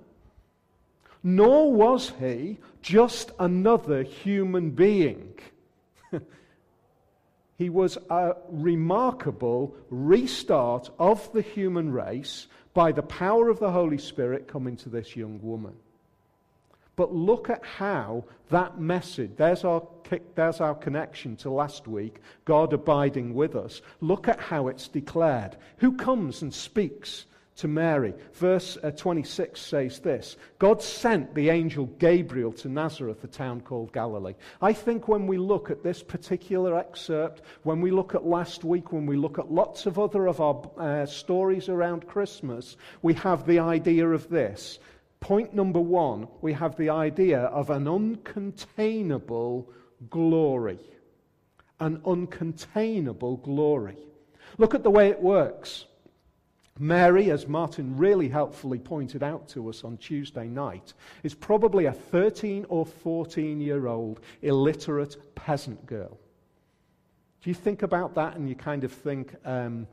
nor 1.22 1.72
was 1.72 2.12
he 2.20 2.58
just 2.82 3.32
another 3.38 4.02
human 4.02 4.70
being. 4.70 5.38
he 7.58 7.68
was 7.70 7.98
a 8.10 8.34
remarkable 8.48 9.74
restart 9.90 10.90
of 10.98 11.32
the 11.32 11.42
human 11.42 11.92
race 11.92 12.46
by 12.74 12.92
the 12.92 13.02
power 13.02 13.48
of 13.48 13.58
the 13.58 13.72
Holy 13.72 13.98
Spirit 13.98 14.46
coming 14.46 14.76
to 14.76 14.88
this 14.88 15.16
young 15.16 15.40
woman. 15.42 15.74
But 16.98 17.14
look 17.14 17.48
at 17.48 17.64
how 17.64 18.24
that 18.50 18.80
message, 18.80 19.30
there's 19.36 19.62
our, 19.62 19.86
there's 20.34 20.60
our 20.60 20.74
connection 20.74 21.36
to 21.36 21.50
last 21.50 21.86
week, 21.86 22.16
God 22.44 22.72
abiding 22.72 23.34
with 23.34 23.54
us. 23.54 23.82
Look 24.00 24.26
at 24.26 24.40
how 24.40 24.66
it's 24.66 24.88
declared. 24.88 25.56
Who 25.76 25.96
comes 25.96 26.42
and 26.42 26.52
speaks 26.52 27.26
to 27.58 27.68
Mary. 27.68 28.14
Verse 28.34 28.76
uh, 28.82 28.90
26 28.90 29.60
says 29.60 30.00
this 30.00 30.36
God 30.58 30.82
sent 30.82 31.34
the 31.34 31.50
angel 31.50 31.86
Gabriel 31.98 32.52
to 32.54 32.68
Nazareth, 32.68 33.22
a 33.22 33.28
town 33.28 33.60
called 33.60 33.92
Galilee. 33.92 34.34
I 34.60 34.72
think 34.72 35.06
when 35.06 35.26
we 35.26 35.38
look 35.38 35.70
at 35.70 35.82
this 35.82 36.02
particular 36.02 36.76
excerpt, 36.78 37.42
when 37.62 37.80
we 37.80 37.90
look 37.90 38.14
at 38.14 38.26
last 38.26 38.64
week, 38.64 38.92
when 38.92 39.06
we 39.06 39.16
look 39.16 39.38
at 39.38 39.52
lots 39.52 39.86
of 39.86 39.98
other 39.98 40.26
of 40.26 40.40
our 40.40 40.70
uh, 40.78 41.06
stories 41.06 41.68
around 41.68 42.08
Christmas, 42.08 42.76
we 43.02 43.14
have 43.14 43.46
the 43.46 43.58
idea 43.58 44.08
of 44.08 44.28
this 44.28 44.78
Point 45.20 45.52
number 45.52 45.80
one, 45.80 46.28
we 46.40 46.52
have 46.52 46.76
the 46.76 46.90
idea 46.90 47.40
of 47.40 47.70
an 47.70 47.86
uncontainable 47.86 49.66
glory. 50.08 50.78
An 51.80 51.98
uncontainable 51.98 53.42
glory. 53.42 53.98
Look 54.58 54.74
at 54.74 54.84
the 54.84 54.90
way 54.90 55.08
it 55.08 55.20
works. 55.20 55.86
Mary, 56.80 57.30
as 57.30 57.48
Martin 57.48 57.96
really 57.96 58.28
helpfully 58.28 58.78
pointed 58.78 59.22
out 59.22 59.48
to 59.48 59.68
us 59.68 59.84
on 59.84 59.96
Tuesday 59.96 60.46
night, 60.46 60.94
is 61.22 61.34
probably 61.34 61.86
a 61.86 61.92
13 61.92 62.66
or 62.68 62.86
14 62.86 63.60
year 63.60 63.86
old 63.86 64.20
illiterate 64.42 65.16
peasant 65.34 65.84
girl. 65.86 66.18
Do 67.42 67.50
you 67.50 67.54
think 67.54 67.82
about 67.82 68.14
that 68.14 68.36
and 68.36 68.48
you 68.48 68.54
kind 68.54 68.84
of 68.84 68.92
think, 68.92 69.34
um, 69.44 69.86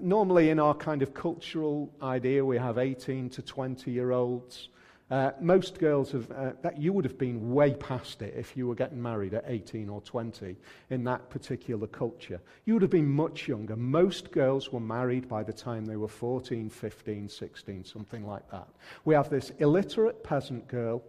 normally 0.00 0.50
in 0.50 0.58
our 0.58 0.74
kind 0.74 1.02
of 1.02 1.14
cultural 1.14 1.92
idea, 2.02 2.44
we 2.44 2.58
have 2.58 2.78
18 2.78 3.30
to 3.30 3.42
20 3.42 3.90
year 3.90 4.12
olds. 4.12 4.68
Uh, 5.08 5.30
most 5.40 5.78
girls 5.78 6.10
have, 6.10 6.28
uh, 6.32 6.50
that 6.62 6.78
you 6.78 6.92
would 6.92 7.04
have 7.04 7.16
been 7.16 7.52
way 7.52 7.72
past 7.74 8.22
it 8.22 8.34
if 8.36 8.56
you 8.56 8.66
were 8.66 8.74
getting 8.74 9.00
married 9.00 9.34
at 9.34 9.44
18 9.46 9.88
or 9.88 10.00
20 10.00 10.56
in 10.90 11.04
that 11.04 11.30
particular 11.30 11.86
culture. 11.86 12.40
You 12.64 12.72
would 12.72 12.82
have 12.82 12.90
been 12.90 13.08
much 13.08 13.46
younger. 13.46 13.76
Most 13.76 14.32
girls 14.32 14.72
were 14.72 14.80
married 14.80 15.28
by 15.28 15.44
the 15.44 15.52
time 15.52 15.86
they 15.86 15.94
were 15.94 16.08
14, 16.08 16.68
15, 16.68 17.28
16, 17.28 17.84
something 17.84 18.26
like 18.26 18.50
that. 18.50 18.66
We 19.04 19.14
have 19.14 19.30
this 19.30 19.50
illiterate 19.60 20.24
peasant 20.24 20.66
girl 20.66 21.04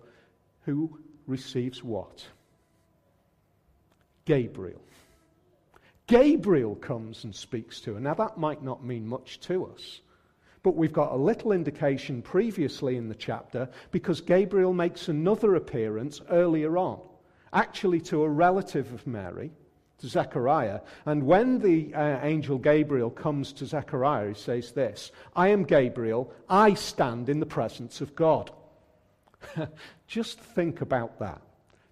who 0.65 0.99
receives 1.25 1.83
what? 1.83 2.23
Gabriel. 4.25 4.81
Gabriel 6.05 6.75
comes 6.75 7.23
and 7.23 7.33
speaks 7.33 7.81
to 7.81 7.95
her. 7.95 7.99
Now, 7.99 8.13
that 8.13 8.37
might 8.37 8.63
not 8.63 8.85
mean 8.85 9.07
much 9.07 9.39
to 9.41 9.65
us. 9.65 10.01
But 10.67 10.75
we've 10.75 10.91
got 10.91 11.13
a 11.13 11.15
little 11.15 11.53
indication 11.53 12.21
previously 12.21 12.97
in 12.97 13.07
the 13.07 13.15
chapter 13.15 13.69
because 13.91 14.19
Gabriel 14.19 14.73
makes 14.73 15.07
another 15.07 15.55
appearance 15.55 16.19
earlier 16.29 16.77
on, 16.77 16.99
actually 17.53 18.01
to 18.01 18.23
a 18.23 18.29
relative 18.29 18.91
of 18.91 19.07
Mary, 19.07 19.49
to 19.99 20.09
Zechariah. 20.09 20.81
And 21.05 21.23
when 21.23 21.59
the 21.59 21.93
uh, 21.93 22.19
angel 22.21 22.57
Gabriel 22.57 23.09
comes 23.09 23.53
to 23.53 23.65
Zechariah, 23.65 24.27
he 24.27 24.33
says 24.33 24.73
this 24.73 25.13
I 25.37 25.47
am 25.47 25.63
Gabriel, 25.63 26.33
I 26.49 26.73
stand 26.73 27.29
in 27.29 27.39
the 27.39 27.45
presence 27.45 28.01
of 28.01 28.13
God. 28.13 28.51
Just 30.07 30.37
think 30.37 30.81
about 30.81 31.17
that. 31.19 31.41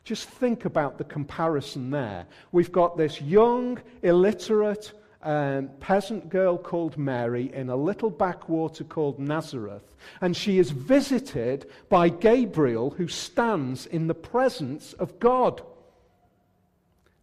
Just 0.04 0.28
think 0.28 0.66
about 0.66 0.98
the 0.98 1.06
comparison 1.06 1.92
there. 1.92 2.26
We've 2.52 2.74
got 2.74 2.98
this 2.98 3.22
young, 3.22 3.80
illiterate, 4.04 4.92
um, 5.26 5.70
peasant 5.80 6.30
girl 6.30 6.58
called 6.58 6.98
Mary 6.98 7.52
in 7.54 7.70
a 7.70 7.76
little 7.76 8.12
backwater 8.12 8.84
called 8.84 9.20
Nazareth. 9.20 9.96
And 10.22 10.38
she 10.38 10.60
is 10.60 10.70
visited 10.70 11.70
by 11.90 12.10
Gabriel, 12.10 12.92
who 12.92 13.08
stands 13.08 13.88
in 13.88 14.08
the 14.08 14.14
presence 14.14 14.94
of 14.94 15.20
God. 15.20 15.62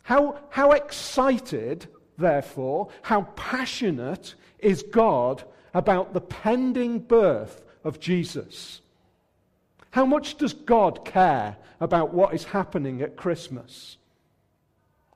How, 0.02 0.40
how 0.50 0.72
excited, 0.72 1.86
therefore, 2.18 2.88
how 3.02 3.22
passionate 3.36 4.34
is 4.58 4.82
God 4.82 5.44
about 5.72 6.12
the 6.12 6.20
pending 6.20 6.98
birth 6.98 7.62
of 7.84 8.00
Jesus? 8.00 8.80
How 9.92 10.04
much 10.04 10.36
does 10.36 10.54
God 10.54 11.04
care 11.04 11.56
about 11.80 12.12
what 12.12 12.34
is 12.34 12.44
happening 12.44 13.00
at 13.00 13.16
Christmas? 13.16 13.96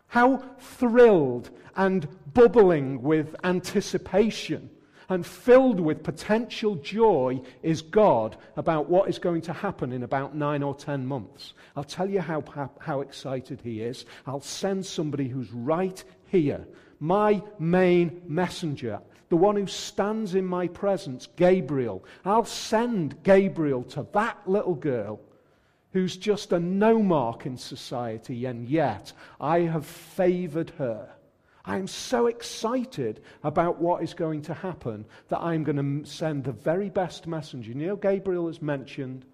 How 0.09 0.37
thrilled 0.59 1.51
and 1.77 2.09
bubbling 2.33 3.03
with 3.03 3.37
anticipation 3.45 4.71
and 5.09 5.25
filled 5.25 5.79
with 5.79 6.03
potential 6.03 6.75
joy 6.77 7.41
is 7.63 7.83
God 7.83 8.37
about 8.57 8.89
what 8.89 9.09
is 9.09 9.19
going 9.19 9.43
to 9.43 9.53
happen 9.53 9.93
in 9.93 10.03
about 10.03 10.35
nine 10.35 10.63
or 10.63 10.75
ten 10.75 11.07
months. 11.07 11.55
I'll 11.77 11.85
tell 11.85 12.11
you 12.11 12.21
how, 12.21 12.43
how 12.81 13.01
excited 13.03 13.61
he 13.63 13.83
is. 13.83 14.05
I'll 14.27 14.41
send 14.41 14.85
somebody 14.85 15.29
who's 15.29 15.53
right 15.53 16.03
here, 16.27 16.67
my 16.99 17.43
main 17.59 18.23
messenger, 18.27 19.01
the 19.29 19.37
one 19.37 19.57
who 19.57 19.67
stands 19.67 20.35
in 20.35 20.45
my 20.45 20.67
presence, 20.69 21.29
Gabriel. 21.37 22.05
I'll 22.25 22.45
send 22.45 23.23
Gabriel 23.23 23.85
to 23.85 24.07
that 24.13 24.39
little 24.47 24.75
girl 24.75 25.21
who's 25.93 26.17
just 26.17 26.53
a 26.53 26.59
no 26.59 27.03
mark 27.03 27.47
in 27.47 27.57
society, 27.57 28.45
and 28.45 28.69
yet 28.69 29.13
I 29.41 29.61
have 29.61 29.87
favored 29.87 30.71
her. 30.79 31.11
I 31.67 31.79
am 31.79 31.89
so 31.89 32.29
excited 32.29 33.21
about 33.43 33.81
what 33.81 34.03
is 34.03 34.15
going 34.15 34.43
to 34.43 34.55
happen 34.55 35.05
that 35.29 35.41
I'm 35.41 35.65
going 35.65 36.03
to 36.05 36.09
send 36.09 36.45
the 36.45 36.53
very 36.53 36.91
best 36.91 37.27
messenger. 37.27 37.71
You 37.71 37.75
know, 37.75 37.97
Gabriel 37.97 38.49
is 38.49 38.63
mentioned 38.63 39.25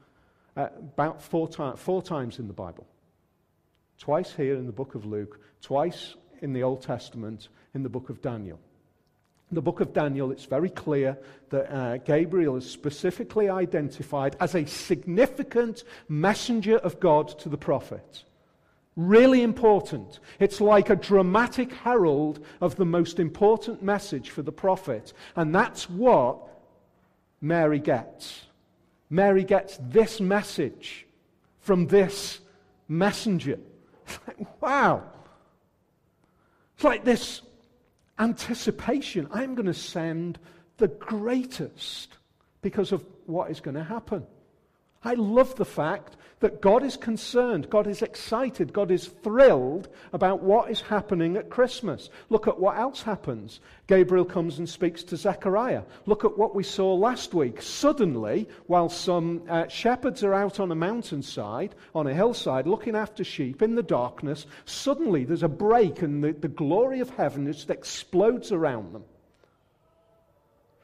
uh, 0.57 0.69
about 0.79 1.23
four, 1.23 1.49
four 1.77 2.03
times 2.03 2.39
in 2.39 2.47
the 2.47 2.55
Bible. 2.55 2.87
Twice 3.99 4.33
here 4.33 4.57
in 4.57 4.67
the 4.67 4.73
book 4.73 4.95
of 4.95 5.05
Luke, 5.05 5.41
twice 5.61 6.15
in 6.41 6.55
the 6.55 6.63
Old 6.63 6.83
Testament 6.83 7.49
in 7.75 7.83
the 7.83 7.89
book 7.89 8.09
of 8.09 8.21
Daniel 8.21 8.59
In 9.51 9.55
the 9.55 9.63
book 9.63 9.81
of 9.81 9.93
Daniel, 9.93 10.31
it's 10.31 10.47
very 10.47 10.71
clear 10.71 11.19
that 11.51 11.71
uh, 11.71 11.99
Gabriel 11.99 12.57
is 12.57 12.69
specifically 12.69 13.51
identified 13.51 14.35
as 14.41 14.55
a 14.55 14.65
significant 14.65 15.85
messenger 16.09 16.79
of 16.79 16.99
God 16.99 17.39
to 17.41 17.51
the 17.51 17.59
prophet. 17.59 18.25
Really 18.95 19.43
important. 19.43 20.21
It's 20.39 20.61
like 20.61 20.91
a 20.91 20.97
dramatic 20.97 21.73
herald 21.73 22.45
of 22.61 22.77
the 22.77 22.85
most 22.85 23.19
important 23.19 23.83
message 23.83 24.31
for 24.31 24.43
the 24.43 24.53
prophet. 24.53 25.15
And 25.35 25.55
that's 25.55 25.89
what 25.89 26.39
Mary 27.41 27.79
gets. 27.79 28.47
Mary 29.09 29.45
gets 29.45 29.79
this 29.81 30.21
message 30.21 31.07
from 31.61 31.87
this 31.87 32.41
messenger. 32.87 33.59
wow. 34.61 35.05
It's 36.75 36.85
like 36.85 37.05
this 37.05 37.41
anticipation. 38.19 39.27
I'm 39.33 39.55
going 39.55 39.67
to 39.67 39.75
send 39.75 40.39
the 40.77 40.89
greatest 40.89 42.19
because 42.61 42.93
of 42.93 43.05
what 43.27 43.51
is 43.51 43.61
going 43.61 43.77
to 43.77 43.85
happen. 43.85 44.27
I 45.05 45.15
love 45.15 45.57
the 45.57 45.65
fact 45.65 46.17
that 46.43 46.61
God 46.61 46.83
is 46.83 46.97
concerned, 46.97 47.71
God 47.71 47.87
is 47.87 48.03
excited, 48.03 48.73
God 48.73 48.91
is 48.91 49.07
thrilled 49.07 49.89
about 50.13 50.43
what 50.43 50.71
is 50.71 50.81
happening 50.81 51.37
at 51.37 51.51
Christmas. 51.51 52.11
Look 52.31 52.49
at 52.49 52.59
what 52.59 52.77
else 52.77 53.03
happens. 53.03 53.61
Gabriel 53.87 54.25
comes 54.25 54.59
and 54.59 54.69
speaks 54.69 55.05
to 55.05 55.17
Zechariah. 55.17 55.83
Look 56.05 56.25
at 56.25 56.37
what 56.37 56.55
we 56.55 56.65
saw 56.65 56.95
last 56.95 57.33
week. 57.33 57.63
Suddenly, 57.63 58.49
while 58.67 58.89
some 58.89 59.43
uh, 59.49 59.69
shepherds 59.69 60.25
are 60.25 60.35
out 60.35 60.59
on 60.59 60.73
a 60.73 60.77
mountainside, 60.77 61.77
on 61.95 62.09
a 62.09 62.15
hillside, 62.15 62.67
looking 62.67 62.97
after 62.97 63.23
sheep 63.23 63.63
in 63.63 63.77
the 63.77 63.83
darkness, 63.83 64.47
suddenly 64.65 65.25
there's 65.25 65.45
a 65.45 65.49
break 65.49 66.03
and 66.03 66.25
the, 66.25 66.33
the 66.33 66.49
glory 66.49 66.99
of 66.99 67.11
heaven 67.11 67.51
just 67.53 67.71
explodes 67.71 68.51
around 68.51 68.93
them. 68.93 69.05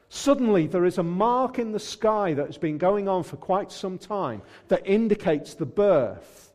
Suddenly, 0.09 0.65
there 0.65 0.85
is 0.85 0.97
a 0.97 1.03
mark 1.03 1.59
in 1.59 1.71
the 1.71 1.79
sky 1.79 2.33
that 2.33 2.47
has 2.47 2.57
been 2.57 2.79
going 2.79 3.07
on 3.07 3.23
for 3.23 3.37
quite 3.37 3.71
some 3.71 3.99
time 3.99 4.41
that 4.67 4.87
indicates 4.87 5.53
the 5.53 5.67
birth 5.67 6.51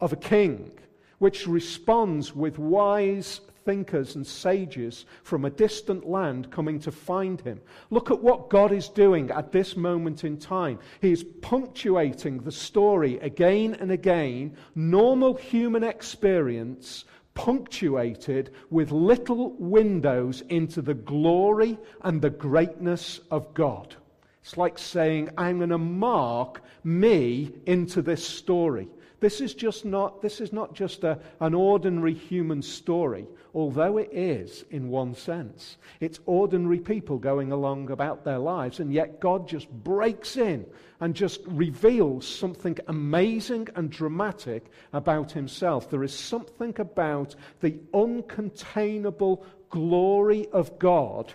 of 0.00 0.12
a 0.12 0.16
king, 0.16 0.72
which 1.18 1.46
responds 1.46 2.34
with 2.34 2.58
wise 2.58 3.40
thinkers 3.64 4.16
and 4.16 4.26
sages 4.26 5.04
from 5.22 5.44
a 5.44 5.50
distant 5.50 6.08
land 6.08 6.50
coming 6.50 6.80
to 6.80 6.90
find 6.90 7.40
him. 7.42 7.60
Look 7.90 8.10
at 8.10 8.20
what 8.20 8.50
God 8.50 8.72
is 8.72 8.88
doing 8.88 9.30
at 9.30 9.52
this 9.52 9.76
moment 9.76 10.24
in 10.24 10.38
time. 10.38 10.78
He 11.00 11.12
is 11.12 11.22
punctuating 11.22 12.38
the 12.38 12.50
story 12.50 13.18
again 13.20 13.76
and 13.78 13.92
again, 13.92 14.56
normal 14.74 15.34
human 15.34 15.84
experience 15.84 17.04
punctuated 17.34 18.52
with 18.70 18.90
little 18.90 19.52
windows 19.52 20.42
into 20.48 20.82
the 20.82 20.94
glory 20.94 21.78
and 22.02 22.20
the 22.20 22.30
greatness 22.30 23.20
of 23.30 23.52
God. 23.54 23.96
It's 24.42 24.56
like 24.56 24.78
saying, 24.78 25.30
I'm 25.36 25.58
going 25.58 25.70
to 25.70 25.78
mark 25.78 26.62
me 26.82 27.52
into 27.66 28.02
this 28.02 28.26
story. 28.26 28.88
This 29.20 29.42
is 29.42 29.52
just 29.52 29.84
not, 29.84 30.22
this 30.22 30.40
is 30.40 30.52
not 30.52 30.74
just 30.74 31.04
a, 31.04 31.18
an 31.40 31.54
ordinary 31.54 32.14
human 32.14 32.62
story, 32.62 33.26
although 33.54 33.98
it 33.98 34.08
is 34.12 34.64
in 34.70 34.88
one 34.88 35.14
sense. 35.14 35.76
It's 36.00 36.20
ordinary 36.24 36.80
people 36.80 37.18
going 37.18 37.52
along 37.52 37.90
about 37.90 38.24
their 38.24 38.38
lives, 38.38 38.80
and 38.80 38.92
yet 38.92 39.20
God 39.20 39.46
just 39.46 39.70
breaks 39.70 40.38
in 40.38 40.64
and 41.00 41.14
just 41.14 41.42
reveals 41.46 42.26
something 42.26 42.78
amazing 42.88 43.68
and 43.76 43.90
dramatic 43.90 44.70
about 44.94 45.32
himself. 45.32 45.90
There 45.90 46.04
is 46.04 46.14
something 46.14 46.74
about 46.78 47.34
the 47.60 47.78
uncontainable 47.92 49.44
glory 49.68 50.48
of 50.48 50.78
God 50.78 51.30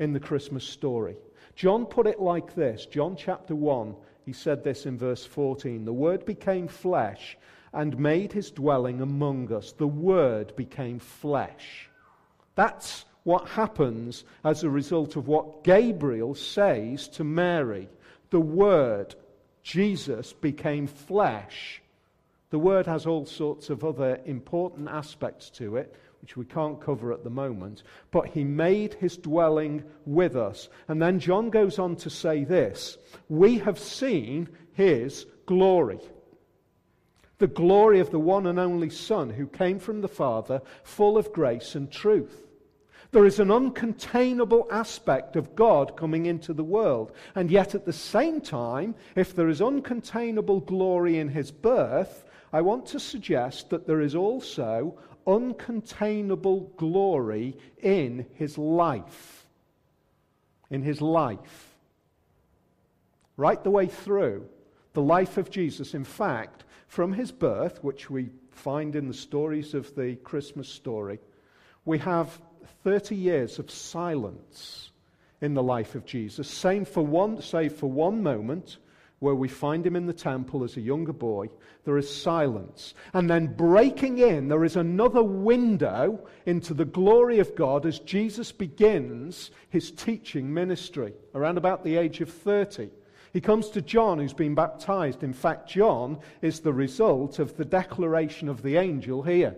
in 0.00 0.12
the 0.12 0.20
Christmas 0.20 0.64
story. 0.64 1.16
John 1.54 1.86
put 1.86 2.06
it 2.06 2.20
like 2.20 2.54
this 2.54 2.86
John 2.86 3.16
chapter 3.16 3.54
1 3.54 3.94
he 4.28 4.34
said 4.34 4.62
this 4.62 4.84
in 4.84 4.98
verse 4.98 5.24
14 5.24 5.86
The 5.86 5.92
Word 5.92 6.26
became 6.26 6.68
flesh 6.68 7.38
and 7.72 7.98
made 7.98 8.30
his 8.30 8.50
dwelling 8.50 9.00
among 9.00 9.50
us. 9.50 9.72
The 9.72 9.86
Word 9.86 10.54
became 10.54 10.98
flesh. 10.98 11.88
That's 12.54 13.06
what 13.24 13.48
happens 13.48 14.24
as 14.44 14.64
a 14.64 14.68
result 14.68 15.16
of 15.16 15.28
what 15.28 15.64
Gabriel 15.64 16.34
says 16.34 17.08
to 17.08 17.24
Mary. 17.24 17.88
The 18.28 18.40
Word, 18.40 19.14
Jesus 19.62 20.34
became 20.34 20.86
flesh. 20.86 21.80
The 22.50 22.58
word 22.58 22.86
has 22.86 23.06
all 23.06 23.24
sorts 23.24 23.70
of 23.70 23.82
other 23.82 24.20
important 24.26 24.88
aspects 24.88 25.48
to 25.50 25.76
it, 25.76 25.94
which 26.20 26.36
we 26.36 26.44
can't 26.44 26.80
cover 26.80 27.12
at 27.12 27.24
the 27.24 27.30
moment. 27.30 27.82
But 28.10 28.28
he 28.28 28.44
made 28.44 28.94
his 28.94 29.16
dwelling 29.16 29.84
with 30.04 30.36
us. 30.36 30.68
And 30.88 31.00
then 31.00 31.20
John 31.20 31.50
goes 31.50 31.78
on 31.78 31.96
to 31.96 32.10
say 32.10 32.44
this 32.44 32.98
We 33.28 33.58
have 33.58 33.78
seen 33.78 34.48
his 34.74 35.26
glory. 35.46 36.00
The 37.38 37.46
glory 37.46 38.00
of 38.00 38.10
the 38.10 38.18
one 38.18 38.46
and 38.46 38.58
only 38.58 38.90
Son 38.90 39.30
who 39.30 39.46
came 39.46 39.78
from 39.78 40.00
the 40.00 40.08
Father, 40.08 40.60
full 40.82 41.16
of 41.16 41.32
grace 41.32 41.74
and 41.76 41.90
truth. 41.90 42.48
There 43.10 43.24
is 43.24 43.40
an 43.40 43.48
uncontainable 43.48 44.70
aspect 44.70 45.36
of 45.36 45.56
God 45.56 45.96
coming 45.96 46.26
into 46.26 46.52
the 46.52 46.64
world. 46.64 47.12
And 47.34 47.50
yet, 47.50 47.74
at 47.74 47.86
the 47.86 47.92
same 47.92 48.40
time, 48.40 48.94
if 49.16 49.34
there 49.34 49.48
is 49.48 49.60
uncontainable 49.60 50.66
glory 50.66 51.18
in 51.18 51.28
his 51.28 51.50
birth, 51.50 52.24
I 52.52 52.60
want 52.60 52.86
to 52.86 53.00
suggest 53.00 53.70
that 53.70 53.86
there 53.86 54.00
is 54.00 54.14
also 54.14 54.98
uncontainable 55.28 56.74
glory 56.76 57.56
in 57.82 58.26
his 58.34 58.56
life. 58.56 59.46
In 60.70 60.82
his 60.82 61.00
life. 61.00 61.76
Right 63.36 63.62
the 63.62 63.70
way 63.70 63.86
through 63.86 64.48
the 64.94 65.02
life 65.02 65.36
of 65.36 65.50
Jesus. 65.50 65.94
In 65.94 66.04
fact, 66.04 66.64
from 66.88 67.12
his 67.12 67.30
birth, 67.30 67.84
which 67.84 68.10
we 68.10 68.30
find 68.50 68.96
in 68.96 69.06
the 69.06 69.14
stories 69.14 69.74
of 69.74 69.94
the 69.94 70.16
Christmas 70.16 70.68
story, 70.68 71.20
we 71.84 71.98
have 71.98 72.40
30 72.82 73.14
years 73.14 73.58
of 73.58 73.70
silence 73.70 74.90
in 75.40 75.54
the 75.54 75.62
life 75.62 75.94
of 75.94 76.04
Jesus, 76.04 76.48
save 76.48 76.88
for 76.88 77.06
one, 77.06 77.40
save 77.40 77.74
for 77.74 77.88
one 77.88 78.22
moment 78.22 78.78
where 79.20 79.34
we 79.34 79.48
find 79.48 79.86
him 79.86 79.96
in 79.96 80.06
the 80.06 80.12
temple 80.12 80.62
as 80.62 80.76
a 80.76 80.80
younger 80.80 81.12
boy, 81.12 81.48
there 81.84 81.98
is 81.98 82.14
silence. 82.14 82.94
And 83.12 83.28
then 83.28 83.54
breaking 83.54 84.18
in, 84.18 84.48
there 84.48 84.64
is 84.64 84.76
another 84.76 85.22
window 85.22 86.26
into 86.46 86.72
the 86.72 86.84
glory 86.84 87.40
of 87.40 87.56
God 87.56 87.84
as 87.84 87.98
Jesus 87.98 88.52
begins 88.52 89.50
his 89.70 89.90
teaching 89.90 90.52
ministry 90.52 91.14
around 91.34 91.58
about 91.58 91.82
the 91.82 91.96
age 91.96 92.20
of 92.20 92.32
30. 92.32 92.90
He 93.32 93.40
comes 93.40 93.70
to 93.70 93.82
John, 93.82 94.18
who's 94.18 94.32
been 94.32 94.54
baptized. 94.54 95.22
In 95.22 95.34
fact, 95.34 95.68
John 95.68 96.18
is 96.40 96.60
the 96.60 96.72
result 96.72 97.38
of 97.38 97.56
the 97.56 97.64
declaration 97.64 98.48
of 98.48 98.62
the 98.62 98.76
angel 98.76 99.22
here. 99.22 99.56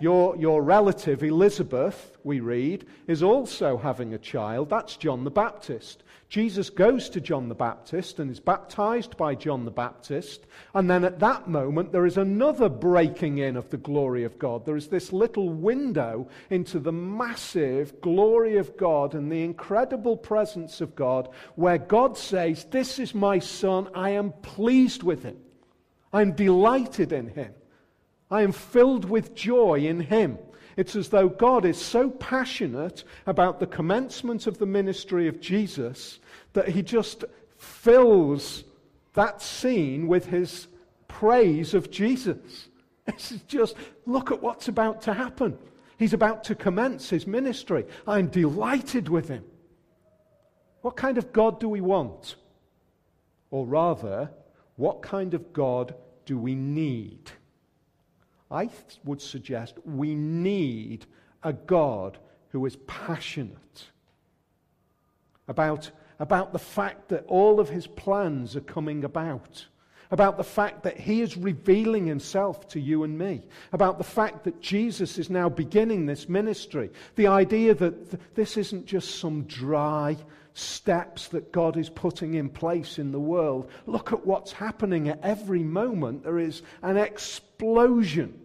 Your, 0.00 0.36
your 0.36 0.60
relative 0.62 1.22
Elizabeth, 1.22 2.16
we 2.24 2.40
read, 2.40 2.84
is 3.06 3.22
also 3.22 3.76
having 3.76 4.12
a 4.12 4.18
child. 4.18 4.68
That's 4.68 4.96
John 4.96 5.22
the 5.22 5.30
Baptist. 5.30 6.02
Jesus 6.28 6.68
goes 6.68 7.08
to 7.10 7.20
John 7.20 7.48
the 7.48 7.54
Baptist 7.54 8.18
and 8.18 8.28
is 8.28 8.40
baptized 8.40 9.16
by 9.16 9.36
John 9.36 9.64
the 9.64 9.70
Baptist. 9.70 10.46
And 10.74 10.90
then 10.90 11.04
at 11.04 11.20
that 11.20 11.46
moment, 11.46 11.92
there 11.92 12.06
is 12.06 12.16
another 12.16 12.68
breaking 12.68 13.38
in 13.38 13.56
of 13.56 13.70
the 13.70 13.76
glory 13.76 14.24
of 14.24 14.36
God. 14.36 14.66
There 14.66 14.76
is 14.76 14.88
this 14.88 15.12
little 15.12 15.48
window 15.48 16.28
into 16.50 16.80
the 16.80 16.90
massive 16.90 18.00
glory 18.00 18.56
of 18.56 18.76
God 18.76 19.14
and 19.14 19.30
the 19.30 19.44
incredible 19.44 20.16
presence 20.16 20.80
of 20.80 20.96
God 20.96 21.28
where 21.54 21.78
God 21.78 22.18
says, 22.18 22.64
This 22.64 22.98
is 22.98 23.14
my 23.14 23.38
son. 23.38 23.88
I 23.94 24.10
am 24.10 24.32
pleased 24.42 25.04
with 25.04 25.22
him. 25.22 25.36
I'm 26.12 26.32
delighted 26.32 27.12
in 27.12 27.28
him. 27.28 27.54
I 28.30 28.42
am 28.42 28.52
filled 28.52 29.04
with 29.04 29.34
joy 29.34 29.80
in 29.80 30.00
him. 30.00 30.38
It's 30.76 30.96
as 30.96 31.08
though 31.08 31.28
God 31.28 31.64
is 31.64 31.80
so 31.80 32.10
passionate 32.10 33.04
about 33.26 33.60
the 33.60 33.66
commencement 33.66 34.46
of 34.46 34.58
the 34.58 34.66
ministry 34.66 35.28
of 35.28 35.40
Jesus 35.40 36.18
that 36.52 36.68
he 36.68 36.82
just 36.82 37.24
fills 37.56 38.64
that 39.14 39.40
scene 39.40 40.08
with 40.08 40.26
his 40.26 40.66
praise 41.08 41.74
of 41.74 41.90
Jesus. 41.90 42.68
This 43.06 43.32
is 43.32 43.42
just, 43.42 43.76
look 44.06 44.30
at 44.30 44.40
what's 44.42 44.68
about 44.68 45.02
to 45.02 45.12
happen. 45.12 45.58
He's 45.98 46.14
about 46.14 46.44
to 46.44 46.54
commence 46.54 47.10
his 47.10 47.26
ministry. 47.26 47.84
I'm 48.06 48.28
delighted 48.28 49.10
with 49.10 49.28
him. 49.28 49.44
What 50.80 50.96
kind 50.96 51.18
of 51.18 51.30
God 51.30 51.60
do 51.60 51.68
we 51.68 51.82
want? 51.82 52.36
Or 53.50 53.66
rather, 53.66 54.30
what 54.76 55.02
kind 55.02 55.34
of 55.34 55.52
God 55.52 55.94
do 56.24 56.38
we 56.38 56.54
need? 56.54 57.30
I 58.54 58.68
would 59.04 59.20
suggest 59.20 59.74
we 59.84 60.14
need 60.14 61.06
a 61.42 61.52
God 61.52 62.18
who 62.50 62.64
is 62.66 62.76
passionate 62.86 63.90
about, 65.48 65.90
about 66.20 66.52
the 66.52 66.58
fact 66.60 67.08
that 67.08 67.24
all 67.26 67.58
of 67.58 67.68
his 67.68 67.88
plans 67.88 68.54
are 68.54 68.60
coming 68.60 69.02
about, 69.02 69.66
about 70.12 70.36
the 70.36 70.44
fact 70.44 70.84
that 70.84 71.00
he 71.00 71.20
is 71.20 71.36
revealing 71.36 72.06
himself 72.06 72.68
to 72.68 72.80
you 72.80 73.02
and 73.02 73.18
me, 73.18 73.42
about 73.72 73.98
the 73.98 74.04
fact 74.04 74.44
that 74.44 74.60
Jesus 74.60 75.18
is 75.18 75.28
now 75.28 75.48
beginning 75.48 76.06
this 76.06 76.28
ministry, 76.28 76.90
the 77.16 77.26
idea 77.26 77.74
that 77.74 78.10
th- 78.12 78.22
this 78.36 78.56
isn't 78.56 78.86
just 78.86 79.18
some 79.18 79.42
dry 79.42 80.16
steps 80.52 81.26
that 81.28 81.50
God 81.50 81.76
is 81.76 81.90
putting 81.90 82.34
in 82.34 82.48
place 82.48 83.00
in 83.00 83.10
the 83.10 83.18
world. 83.18 83.68
Look 83.86 84.12
at 84.12 84.24
what's 84.24 84.52
happening 84.52 85.08
at 85.08 85.18
every 85.24 85.64
moment. 85.64 86.22
There 86.22 86.38
is 86.38 86.62
an 86.82 86.96
explosion 86.96 88.42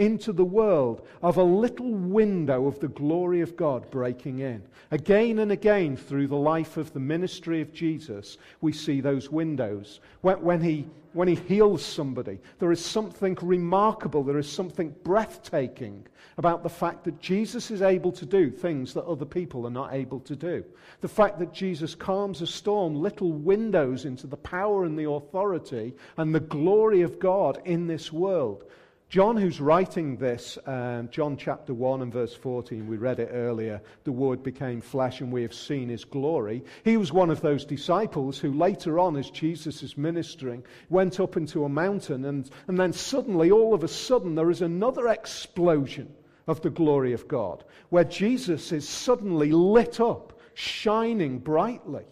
into 0.00 0.32
the 0.32 0.44
world 0.44 1.06
of 1.22 1.36
a 1.36 1.42
little 1.42 1.92
window 1.92 2.66
of 2.66 2.80
the 2.80 2.88
glory 2.88 3.42
of 3.42 3.54
God 3.54 3.88
breaking 3.90 4.38
in. 4.38 4.62
Again 4.90 5.40
and 5.40 5.52
again 5.52 5.94
through 5.94 6.26
the 6.26 6.36
life 6.36 6.78
of 6.78 6.92
the 6.94 7.00
ministry 7.00 7.60
of 7.60 7.74
Jesus, 7.74 8.38
we 8.62 8.72
see 8.72 9.02
those 9.02 9.30
windows. 9.30 10.00
When, 10.22 10.40
when, 10.40 10.62
he, 10.62 10.86
when 11.12 11.28
he 11.28 11.34
heals 11.34 11.84
somebody, 11.84 12.38
there 12.58 12.72
is 12.72 12.82
something 12.82 13.36
remarkable, 13.42 14.24
there 14.24 14.38
is 14.38 14.50
something 14.50 14.94
breathtaking 15.04 16.06
about 16.38 16.62
the 16.62 16.70
fact 16.70 17.04
that 17.04 17.20
Jesus 17.20 17.70
is 17.70 17.82
able 17.82 18.12
to 18.12 18.24
do 18.24 18.50
things 18.50 18.94
that 18.94 19.04
other 19.04 19.26
people 19.26 19.66
are 19.66 19.70
not 19.70 19.92
able 19.92 20.20
to 20.20 20.34
do. 20.34 20.64
The 21.02 21.08
fact 21.08 21.38
that 21.40 21.52
Jesus 21.52 21.94
calms 21.94 22.40
a 22.40 22.46
storm, 22.46 22.94
little 22.94 23.32
windows 23.32 24.06
into 24.06 24.26
the 24.26 24.38
power 24.38 24.84
and 24.84 24.98
the 24.98 25.10
authority 25.10 25.92
and 26.16 26.34
the 26.34 26.40
glory 26.40 27.02
of 27.02 27.18
God 27.18 27.60
in 27.66 27.86
this 27.86 28.10
world. 28.10 28.64
John, 29.10 29.36
who's 29.36 29.60
writing 29.60 30.18
this, 30.18 30.56
um, 30.66 31.08
John 31.10 31.36
chapter 31.36 31.74
1 31.74 32.02
and 32.02 32.12
verse 32.12 32.32
14, 32.32 32.86
we 32.86 32.96
read 32.96 33.18
it 33.18 33.30
earlier, 33.32 33.82
the 34.04 34.12
Word 34.12 34.44
became 34.44 34.80
flesh 34.80 35.20
and 35.20 35.32
we 35.32 35.42
have 35.42 35.52
seen 35.52 35.88
his 35.88 36.04
glory. 36.04 36.62
He 36.84 36.96
was 36.96 37.12
one 37.12 37.28
of 37.28 37.40
those 37.40 37.64
disciples 37.64 38.38
who 38.38 38.52
later 38.52 39.00
on, 39.00 39.16
as 39.16 39.28
Jesus 39.28 39.82
is 39.82 39.98
ministering, 39.98 40.62
went 40.90 41.18
up 41.18 41.36
into 41.36 41.64
a 41.64 41.68
mountain 41.68 42.24
and, 42.24 42.48
and 42.68 42.78
then 42.78 42.92
suddenly, 42.92 43.50
all 43.50 43.74
of 43.74 43.82
a 43.82 43.88
sudden, 43.88 44.36
there 44.36 44.48
is 44.48 44.62
another 44.62 45.08
explosion 45.08 46.14
of 46.46 46.60
the 46.60 46.70
glory 46.70 47.12
of 47.12 47.26
God 47.26 47.64
where 47.88 48.04
Jesus 48.04 48.70
is 48.70 48.88
suddenly 48.88 49.50
lit 49.50 49.98
up, 49.98 50.38
shining 50.54 51.40
brightly 51.40 52.04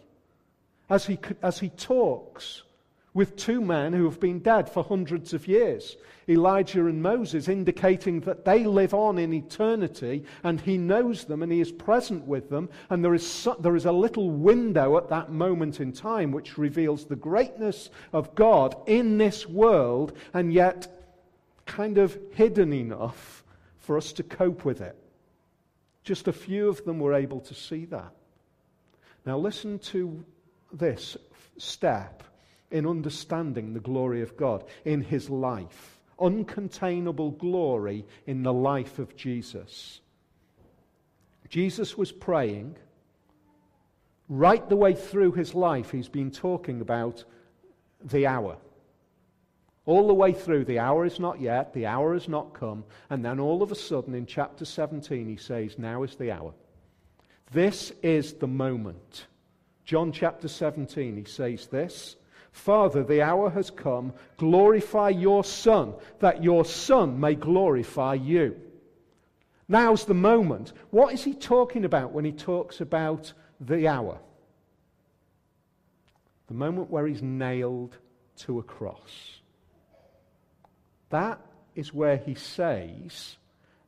as 0.91 1.07
he, 1.07 1.17
as 1.45 1.61
he 1.61 1.69
talks 1.69 2.65
with 3.19 3.35
two 3.35 3.61
men 3.61 3.93
who 3.93 4.05
have 4.05 4.21
been 4.21 4.39
dead 4.39 4.71
for 4.71 4.85
hundreds 4.85 5.35
of 5.35 5.49
years. 5.49 5.97
Elijah 6.29 6.87
and 6.87 7.03
Moses, 7.03 7.49
indicating 7.49 8.21
that 8.21 8.45
they 8.45 8.63
live 8.63 8.95
on 8.95 9.19
in 9.19 9.35
eternity 9.35 10.25
and 10.45 10.61
he 10.61 10.79
knows 10.79 11.25
them 11.25 11.43
and 11.43 11.51
he 11.51 11.61
is 11.61 11.73
present 11.73 12.25
with 12.29 12.49
them. 12.49 12.69
And 12.91 13.05
there 13.05 13.15
is, 13.15 13.49
there 13.59 13.75
is 13.75 13.87
a 13.87 13.91
little 13.91 14.31
window 14.31 14.97
at 14.97 15.09
that 15.09 15.33
moment 15.33 15.81
in 15.81 15.91
time 15.91 16.31
which 16.31 16.59
reveals 16.59 17.07
the 17.07 17.17
greatness 17.17 17.91
of 18.13 18.37
God 18.37 18.77
in 18.87 19.19
this 19.19 19.49
world 19.49 20.17
and 20.33 20.53
yet 20.53 20.87
kind 21.67 21.99
of 21.99 22.17
hidden 22.35 22.73
enough 22.73 23.43
for 23.79 23.97
us 23.97 24.13
to 24.13 24.23
cope 24.23 24.65
with 24.65 24.81
it. 24.81 24.97
Just 26.05 26.29
a 26.29 26.33
few 26.33 26.69
of 26.69 26.85
them 26.85 27.01
were 27.01 27.15
able 27.15 27.41
to 27.41 27.55
see 27.55 27.85
that. 27.87 28.13
Now, 29.27 29.39
listen 29.39 29.81
to 29.91 30.25
this 30.73 31.17
step 31.57 32.23
in 32.71 32.87
understanding 32.87 33.73
the 33.73 33.81
glory 33.81 34.23
of 34.23 34.37
God 34.37 34.65
in 34.85 35.03
his 35.03 35.31
life 35.31 35.99
uncontainable 36.19 37.39
glory 37.39 38.05
in 38.27 38.43
the 38.43 38.53
life 38.53 38.99
of 38.99 39.17
Jesus. 39.17 40.01
Jesus 41.49 41.97
was 41.97 42.13
praying. 42.13 42.77
Right 44.29 44.69
the 44.69 44.77
way 44.77 44.95
through 44.95 45.33
his 45.33 45.55
life, 45.55 45.91
he's 45.91 46.09
been 46.09 46.31
talking 46.31 46.81
about 46.81 47.25
the 48.05 48.27
hour. 48.27 48.59
All 49.87 50.07
the 50.07 50.15
way 50.15 50.35
through, 50.35 50.67
the 50.67 50.81
hour 50.81 51.07
is 51.07 51.19
not 51.19 51.41
yet, 51.41 51.73
the 51.73 51.87
hour 51.87 52.13
has 52.13 52.29
not 52.29 52.53
come. 52.53 52.85
And 53.09 53.25
then 53.25 53.41
all 53.41 53.63
of 53.63 53.73
a 53.73 53.75
sudden, 53.75 54.15
in 54.15 54.27
chapter 54.27 54.67
17, 54.67 55.27
he 55.27 55.37
says, 55.37 55.79
Now 55.79 56.03
is 56.03 56.15
the 56.17 56.31
hour. 56.31 56.53
This 57.53 57.91
is 58.03 58.35
the 58.35 58.47
moment. 58.47 59.27
John 59.87 60.13
chapter 60.13 60.49
17, 60.49 61.17
he 61.17 61.25
says 61.25 61.69
this 61.69 62.17
Father, 62.59 63.05
the 63.05 63.23
hour 63.23 63.51
has 63.51 63.71
come. 63.71 64.13
Glorify 64.37 65.11
your 65.11 65.45
Son, 65.45 65.95
that 66.19 66.43
your 66.43 66.65
Son 66.65 67.19
may 67.21 67.35
glorify 67.35 68.15
you. 68.15 68.57
Now's 69.69 70.05
the 70.05 70.15
moment. 70.15 70.73
What 70.91 71.15
is 71.15 71.23
he 71.23 71.35
talking 71.35 71.85
about 71.85 72.13
when 72.13 72.25
he 72.25 72.33
talks 72.33 72.81
about 72.81 73.33
the 73.61 73.87
hour? 73.87 74.19
The 76.49 76.55
moment 76.55 76.91
where 76.91 77.07
he's 77.07 77.23
nailed 77.23 77.97
to 78.39 78.59
a 78.59 78.63
cross. 78.63 79.41
That 81.11 81.41
is 81.77 81.95
where 81.95 82.17
he 82.17 82.35
says, 82.35 83.37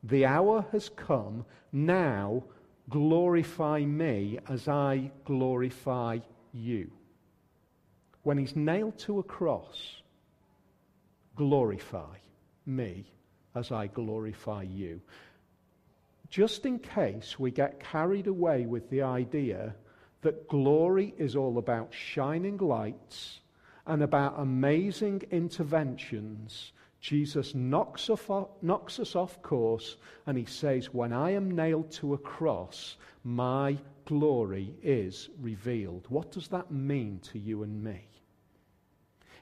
The 0.05 0.27
hour 0.27 0.65
has 0.71 0.91
come, 0.91 1.45
now 1.73 2.45
glorify 2.89 3.81
me 3.81 4.39
as 4.49 4.69
I 4.69 5.11
glorify 5.25 6.19
you. 6.53 6.91
When 8.23 8.39
he's 8.39 8.55
nailed 8.55 8.99
to 9.01 9.19
a 9.19 9.23
cross, 9.23 10.03
glorify 11.37 12.17
me 12.67 13.07
as 13.55 13.73
I 13.73 13.87
glorify 13.87 14.63
you. 14.63 15.01
Just 16.29 16.67
in 16.67 16.79
case 16.79 17.39
we 17.39 17.51
get 17.51 17.81
carried 17.81 18.27
away 18.27 18.67
with 18.67 18.89
the 18.91 19.03
idea 19.03 19.75
that 20.23 20.49
glory 20.49 21.15
is 21.19 21.35
all 21.35 21.59
about 21.59 21.93
shining 21.93 22.59
lights 22.59 23.41
and 23.87 24.03
about 24.03 24.39
amazing 24.39 25.23
interventions, 25.31 26.73
Jesus 27.01 27.55
knocks, 27.55 28.11
us 28.11 29.17
off 29.17 29.43
course 29.43 29.97
and 30.27 30.37
he 30.37 30.45
says, 30.45 30.93
When 30.93 31.13
I 31.13 31.31
am 31.31 31.51
nailed 31.51 31.91
to 31.93 32.13
a 32.13 32.19
cross, 32.19 32.97
my 33.25 33.79
glory 34.05 34.75
is 34.83 35.31
revealed. 35.41 36.05
What 36.11 36.31
does 36.31 36.49
that 36.49 36.71
mean 36.71 37.21
to 37.33 37.39
you 37.39 37.63
and 37.63 37.83
me? 37.83 38.10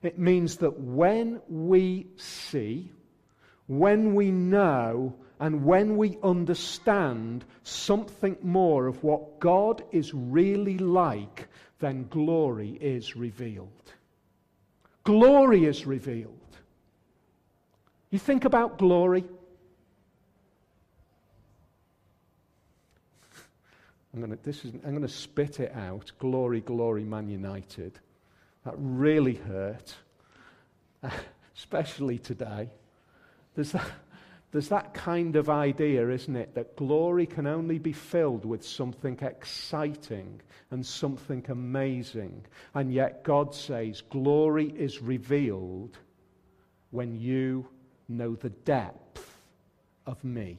It 0.02 0.18
means 0.18 0.56
that 0.58 0.78
when 0.78 1.40
we 1.48 2.06
see, 2.16 2.92
when 3.66 4.14
we 4.14 4.30
know, 4.30 5.14
and 5.40 5.64
when 5.64 5.96
we 5.96 6.18
understand 6.22 7.44
something 7.62 8.36
more 8.42 8.86
of 8.86 9.02
what 9.04 9.38
God 9.40 9.82
is 9.92 10.12
really 10.14 10.78
like, 10.78 11.48
then 11.78 12.06
glory 12.10 12.70
is 12.80 13.16
revealed. 13.16 13.68
Glory 15.04 15.64
is 15.64 15.86
revealed. 15.86 16.34
You 18.10 18.18
think 18.18 18.44
about 18.44 18.78
glory. 18.78 19.24
I'm 24.12 24.20
going 24.20 24.36
to, 24.36 25.08
spit 25.08 25.60
it 25.60 25.72
out. 25.74 26.10
Glory, 26.18 26.60
glory, 26.60 27.04
Man 27.04 27.28
United. 27.28 28.00
That 28.68 28.76
really 28.76 29.36
hurt, 29.36 29.94
especially 31.56 32.18
today. 32.18 32.68
There's 33.54 33.72
that, 33.72 33.90
there's 34.52 34.68
that 34.68 34.92
kind 34.92 35.36
of 35.36 35.48
idea, 35.48 36.10
isn't 36.10 36.36
it, 36.36 36.54
that 36.54 36.76
glory 36.76 37.24
can 37.24 37.46
only 37.46 37.78
be 37.78 37.94
filled 37.94 38.44
with 38.44 38.62
something 38.62 39.18
exciting 39.22 40.42
and 40.70 40.84
something 40.84 41.46
amazing. 41.48 42.44
And 42.74 42.92
yet 42.92 43.24
God 43.24 43.54
says 43.54 44.02
glory 44.02 44.66
is 44.76 45.00
revealed 45.00 45.96
when 46.90 47.16
you 47.18 47.66
know 48.06 48.34
the 48.34 48.50
depth 48.50 49.34
of 50.04 50.22
me 50.22 50.58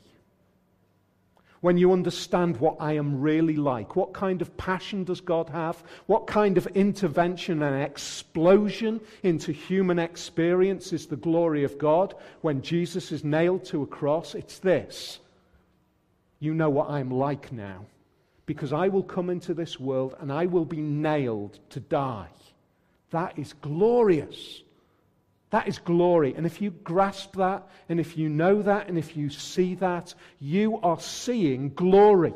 when 1.62 1.78
you 1.78 1.92
understand 1.92 2.58
what 2.58 2.78
I 2.80 2.94
am 2.94 3.20
really 3.20 3.56
like. 3.56 3.96
What 3.96 4.14
kind 4.14 4.42
of 4.42 4.56
passion 4.58 5.04
does 5.04 5.22
God 5.22 5.50
have? 5.50 5.84
What 6.06 6.28
kind 6.28 6.58
of 6.58 6.68
intervention 6.68 7.62
and 7.64 7.84
explosion 7.84 9.02
into 9.24 9.52
human 9.52 10.00
experience 10.00 10.94
is 10.94 11.06
the 11.06 11.18
glory 11.18 11.64
of 11.64 11.78
God 11.78 12.16
when 12.42 12.62
Jesus 12.62 13.12
is 13.12 13.24
nailed 13.24 13.66
to 13.66 13.84
a 13.84 13.88
cross? 13.88 14.36
It's 14.36 14.60
this. 14.60 15.20
You 16.40 16.54
know 16.54 16.70
what 16.70 16.90
I'm 16.90 17.12
like 17.12 17.52
now. 17.52 17.86
Because 18.46 18.74
I 18.74 18.88
will 18.88 19.04
come 19.04 19.30
into 19.30 19.54
this 19.54 19.80
world 19.80 20.16
and 20.20 20.32
I 20.32 20.46
will 20.46 20.66
be 20.66 20.82
nailed 20.82 21.60
to 21.72 21.80
die. 21.80 22.30
That 23.12 23.38
is 23.38 23.54
glorious. 23.54 24.64
That 25.52 25.68
is 25.68 25.80
glory. 25.80 26.36
And 26.36 26.46
if 26.46 26.62
you 26.62 26.72
grasp 26.72 27.36
that, 27.36 27.68
and 27.88 28.00
if 28.00 28.18
you 28.18 28.30
know 28.30 28.62
that, 28.62 28.88
and 28.88 28.98
if 28.98 29.18
you 29.18 29.30
see 29.30 29.76
that, 29.76 30.14
you 30.40 30.80
are 30.82 31.00
seeing 31.00 31.70
glory. 31.70 32.34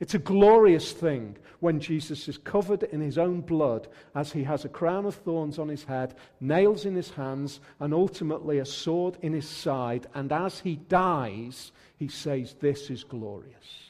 It's 0.00 0.14
a 0.14 0.18
glorious 0.18 0.92
thing 0.92 1.36
when 1.60 1.78
Jesus 1.78 2.26
is 2.26 2.38
covered 2.38 2.84
in 2.84 3.00
his 3.00 3.18
own 3.18 3.42
blood 3.42 3.86
as 4.14 4.32
he 4.32 4.42
has 4.44 4.64
a 4.64 4.68
crown 4.68 5.04
of 5.04 5.14
thorns 5.14 5.58
on 5.58 5.68
his 5.68 5.84
head, 5.84 6.14
nails 6.40 6.86
in 6.86 6.94
his 6.94 7.10
hands, 7.10 7.60
and 7.78 7.92
ultimately 7.92 8.58
a 8.58 8.64
sword 8.64 9.18
in 9.20 9.34
his 9.34 9.48
side. 9.48 10.06
And 10.14 10.32
as 10.32 10.58
he 10.58 10.76
dies, 10.76 11.70
he 11.96 12.08
says, 12.08 12.56
This 12.60 12.90
is 12.90 13.04
glorious. 13.04 13.89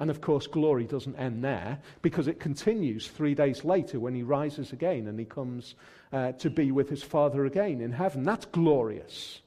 And 0.00 0.10
of 0.10 0.20
course, 0.20 0.46
glory 0.46 0.84
doesn't 0.84 1.16
end 1.16 1.42
there 1.42 1.78
because 2.02 2.28
it 2.28 2.38
continues 2.38 3.08
three 3.08 3.34
days 3.34 3.64
later 3.64 3.98
when 3.98 4.14
he 4.14 4.22
rises 4.22 4.72
again 4.72 5.08
and 5.08 5.18
he 5.18 5.24
comes 5.24 5.74
uh, 6.12 6.32
to 6.32 6.50
be 6.50 6.70
with 6.70 6.88
his 6.88 7.02
Father 7.02 7.46
again 7.46 7.80
in 7.80 7.92
heaven. 7.92 8.22
That's 8.22 8.46
glorious. 8.46 9.40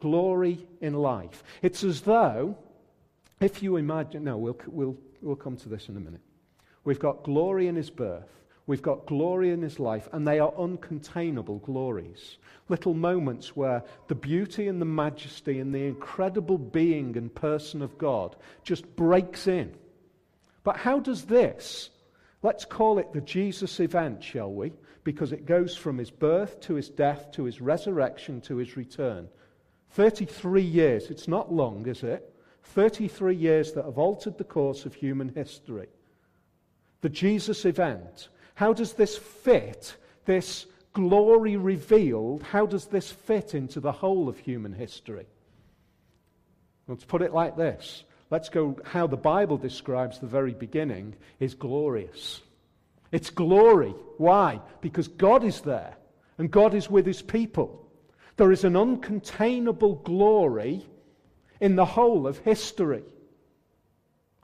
Glory 0.00 0.66
in 0.80 0.94
life. 0.94 1.42
It's 1.60 1.82
as 1.82 2.02
though, 2.02 2.56
if 3.40 3.62
you 3.62 3.76
imagine, 3.76 4.24
no, 4.24 4.36
we'll, 4.36 4.58
we'll, 4.68 4.96
we'll 5.20 5.36
come 5.36 5.56
to 5.56 5.68
this 5.68 5.88
in 5.88 5.96
a 5.96 6.00
minute. 6.00 6.20
We've 6.84 7.00
got 7.00 7.24
glory 7.24 7.66
in 7.66 7.76
his 7.76 7.90
birth. 7.90 8.41
We've 8.66 8.82
got 8.82 9.06
glory 9.06 9.50
in 9.50 9.62
his 9.62 9.80
life, 9.80 10.08
and 10.12 10.26
they 10.26 10.38
are 10.38 10.52
uncontainable 10.52 11.62
glories. 11.62 12.38
Little 12.68 12.94
moments 12.94 13.56
where 13.56 13.82
the 14.06 14.14
beauty 14.14 14.68
and 14.68 14.80
the 14.80 14.86
majesty 14.86 15.58
and 15.58 15.74
the 15.74 15.86
incredible 15.86 16.58
being 16.58 17.16
and 17.16 17.34
person 17.34 17.82
of 17.82 17.98
God 17.98 18.36
just 18.62 18.94
breaks 18.94 19.48
in. 19.48 19.74
But 20.62 20.76
how 20.76 21.00
does 21.00 21.24
this, 21.24 21.90
let's 22.42 22.64
call 22.64 22.98
it 22.98 23.12
the 23.12 23.20
Jesus 23.20 23.80
event, 23.80 24.22
shall 24.22 24.52
we? 24.52 24.72
Because 25.02 25.32
it 25.32 25.44
goes 25.44 25.76
from 25.76 25.98
his 25.98 26.12
birth 26.12 26.60
to 26.60 26.74
his 26.74 26.88
death 26.88 27.32
to 27.32 27.44
his 27.44 27.60
resurrection 27.60 28.40
to 28.42 28.56
his 28.58 28.76
return. 28.76 29.28
33 29.90 30.62
years. 30.62 31.10
It's 31.10 31.26
not 31.26 31.52
long, 31.52 31.86
is 31.88 32.04
it? 32.04 32.32
33 32.62 33.34
years 33.34 33.72
that 33.72 33.84
have 33.84 33.98
altered 33.98 34.38
the 34.38 34.44
course 34.44 34.86
of 34.86 34.94
human 34.94 35.30
history. 35.30 35.88
The 37.00 37.08
Jesus 37.08 37.64
event 37.64 38.28
how 38.54 38.72
does 38.72 38.92
this 38.94 39.16
fit, 39.16 39.96
this 40.24 40.66
glory 40.92 41.56
revealed, 41.56 42.42
how 42.42 42.66
does 42.66 42.86
this 42.86 43.10
fit 43.10 43.54
into 43.54 43.80
the 43.80 43.92
whole 43.92 44.28
of 44.28 44.38
human 44.38 44.72
history? 44.72 45.26
Let's 46.88 47.04
put 47.04 47.22
it 47.22 47.32
like 47.32 47.56
this. 47.56 48.04
Let's 48.30 48.48
go 48.48 48.78
how 48.84 49.06
the 49.06 49.16
Bible 49.16 49.56
describes 49.56 50.18
the 50.18 50.26
very 50.26 50.54
beginning 50.54 51.14
is 51.38 51.54
glorious. 51.54 52.40
It's 53.10 53.30
glory. 53.30 53.94
Why? 54.16 54.60
Because 54.80 55.08
God 55.08 55.44
is 55.44 55.60
there 55.60 55.96
and 56.38 56.50
God 56.50 56.74
is 56.74 56.90
with 56.90 57.06
his 57.06 57.22
people. 57.22 57.86
There 58.36 58.52
is 58.52 58.64
an 58.64 58.72
uncontainable 58.72 60.02
glory 60.02 60.86
in 61.60 61.76
the 61.76 61.84
whole 61.84 62.26
of 62.26 62.38
history. 62.38 63.04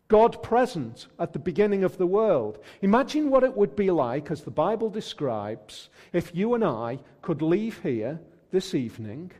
God 0.08 0.42
present 0.42 1.06
at 1.18 1.34
the 1.34 1.38
beginning 1.38 1.84
of 1.84 1.98
the 1.98 2.06
world. 2.06 2.58
Imagine 2.80 3.30
what 3.30 3.44
it 3.44 3.54
would 3.54 3.76
be 3.76 3.90
like, 3.90 4.30
as 4.30 4.42
the 4.42 4.50
Bible 4.50 4.88
describes, 4.88 5.90
if 6.14 6.34
you 6.34 6.54
and 6.54 6.64
I 6.64 6.98
could 7.20 7.42
leave 7.42 7.82
here 7.82 8.18
this 8.50 8.74
evening 8.74 9.30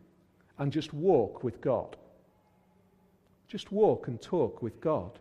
and 0.58 0.70
just 0.70 0.92
walk 0.92 1.42
with 1.42 1.62
God. 1.62 1.96
Just 3.48 3.72
walk 3.72 4.08
and 4.08 4.20
talk 4.20 4.60
with 4.60 4.78
God. 4.78 5.18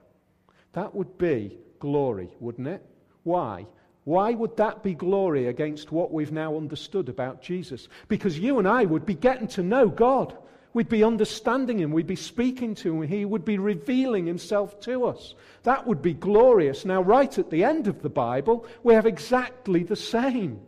That 0.74 0.94
would 0.94 1.18
be 1.18 1.58
glory, 1.80 2.30
wouldn't 2.42 2.68
it? 2.68 2.86
Why? 3.24 3.66
Why 4.04 4.32
would 4.32 4.58
that 4.58 4.84
be 4.84 4.94
glory 4.94 5.48
against 5.48 5.92
what 5.94 6.12
we've 6.12 6.32
now 6.32 6.58
understood 6.58 7.08
about 7.08 7.42
Jesus? 7.42 7.88
Because 8.10 8.38
you 8.38 8.60
and 8.60 8.68
I 8.68 8.84
would 8.84 9.06
be 9.06 9.14
getting 9.14 9.48
to 9.50 9.64
know 9.64 9.88
God. 9.88 10.38
We'd 10.78 10.90
be 10.90 11.04
understanding 11.04 11.80
him. 11.80 11.90
We'd 11.90 12.06
be 12.06 12.16
speaking 12.16 12.76
to 12.76 13.02
him. 13.02 13.10
He 13.10 13.26
would 13.26 13.44
be 13.44 13.58
revealing 13.58 14.28
himself 14.28 14.80
to 14.82 15.06
us. 15.06 15.34
That 15.64 15.88
would 15.88 16.04
be 16.04 16.14
glorious. 16.14 16.86
Now, 16.86 17.02
right 17.02 17.36
at 17.36 17.50
the 17.50 17.64
end 17.64 17.88
of 17.88 18.04
the 18.04 18.12
Bible, 18.12 18.64
we 18.84 18.94
have 18.94 19.08
exactly 19.08 19.82
the 19.82 19.96
same. 19.96 20.60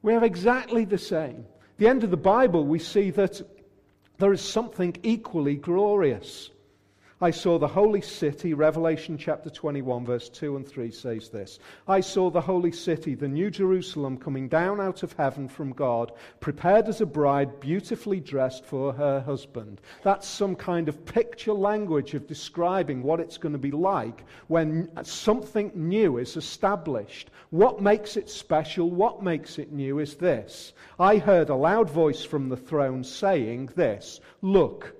We 0.00 0.14
have 0.14 0.22
exactly 0.22 0.86
the 0.86 0.96
same. 0.96 1.44
the 1.76 1.88
end 1.88 2.04
of 2.04 2.10
the 2.10 2.16
Bible, 2.16 2.64
we 2.64 2.78
see 2.78 3.10
that 3.10 3.42
there 4.16 4.32
is 4.32 4.40
something 4.40 4.96
equally 5.02 5.56
glorious. 5.56 6.48
I 7.22 7.30
saw 7.30 7.56
the 7.56 7.68
holy 7.68 8.00
city, 8.00 8.52
Revelation 8.52 9.16
chapter 9.16 9.48
21, 9.48 10.04
verse 10.04 10.28
2 10.28 10.56
and 10.56 10.66
3 10.66 10.90
says 10.90 11.28
this. 11.28 11.60
I 11.86 12.00
saw 12.00 12.30
the 12.30 12.40
holy 12.40 12.72
city, 12.72 13.14
the 13.14 13.28
new 13.28 13.48
Jerusalem, 13.48 14.16
coming 14.16 14.48
down 14.48 14.80
out 14.80 15.04
of 15.04 15.12
heaven 15.12 15.46
from 15.46 15.72
God, 15.72 16.10
prepared 16.40 16.88
as 16.88 17.00
a 17.00 17.06
bride, 17.06 17.60
beautifully 17.60 18.18
dressed 18.18 18.64
for 18.64 18.92
her 18.94 19.20
husband. 19.20 19.80
That's 20.02 20.26
some 20.26 20.56
kind 20.56 20.88
of 20.88 21.06
picture 21.06 21.52
language 21.52 22.14
of 22.14 22.26
describing 22.26 23.04
what 23.04 23.20
it's 23.20 23.38
going 23.38 23.52
to 23.52 23.58
be 23.58 23.70
like 23.70 24.24
when 24.48 24.90
something 25.04 25.70
new 25.76 26.18
is 26.18 26.36
established. 26.36 27.30
What 27.50 27.80
makes 27.80 28.16
it 28.16 28.30
special, 28.30 28.90
what 28.90 29.22
makes 29.22 29.60
it 29.60 29.70
new 29.70 30.00
is 30.00 30.16
this. 30.16 30.72
I 30.98 31.18
heard 31.18 31.50
a 31.50 31.54
loud 31.54 31.88
voice 31.88 32.24
from 32.24 32.48
the 32.48 32.56
throne 32.56 33.04
saying 33.04 33.70
this 33.76 34.18
Look, 34.40 34.96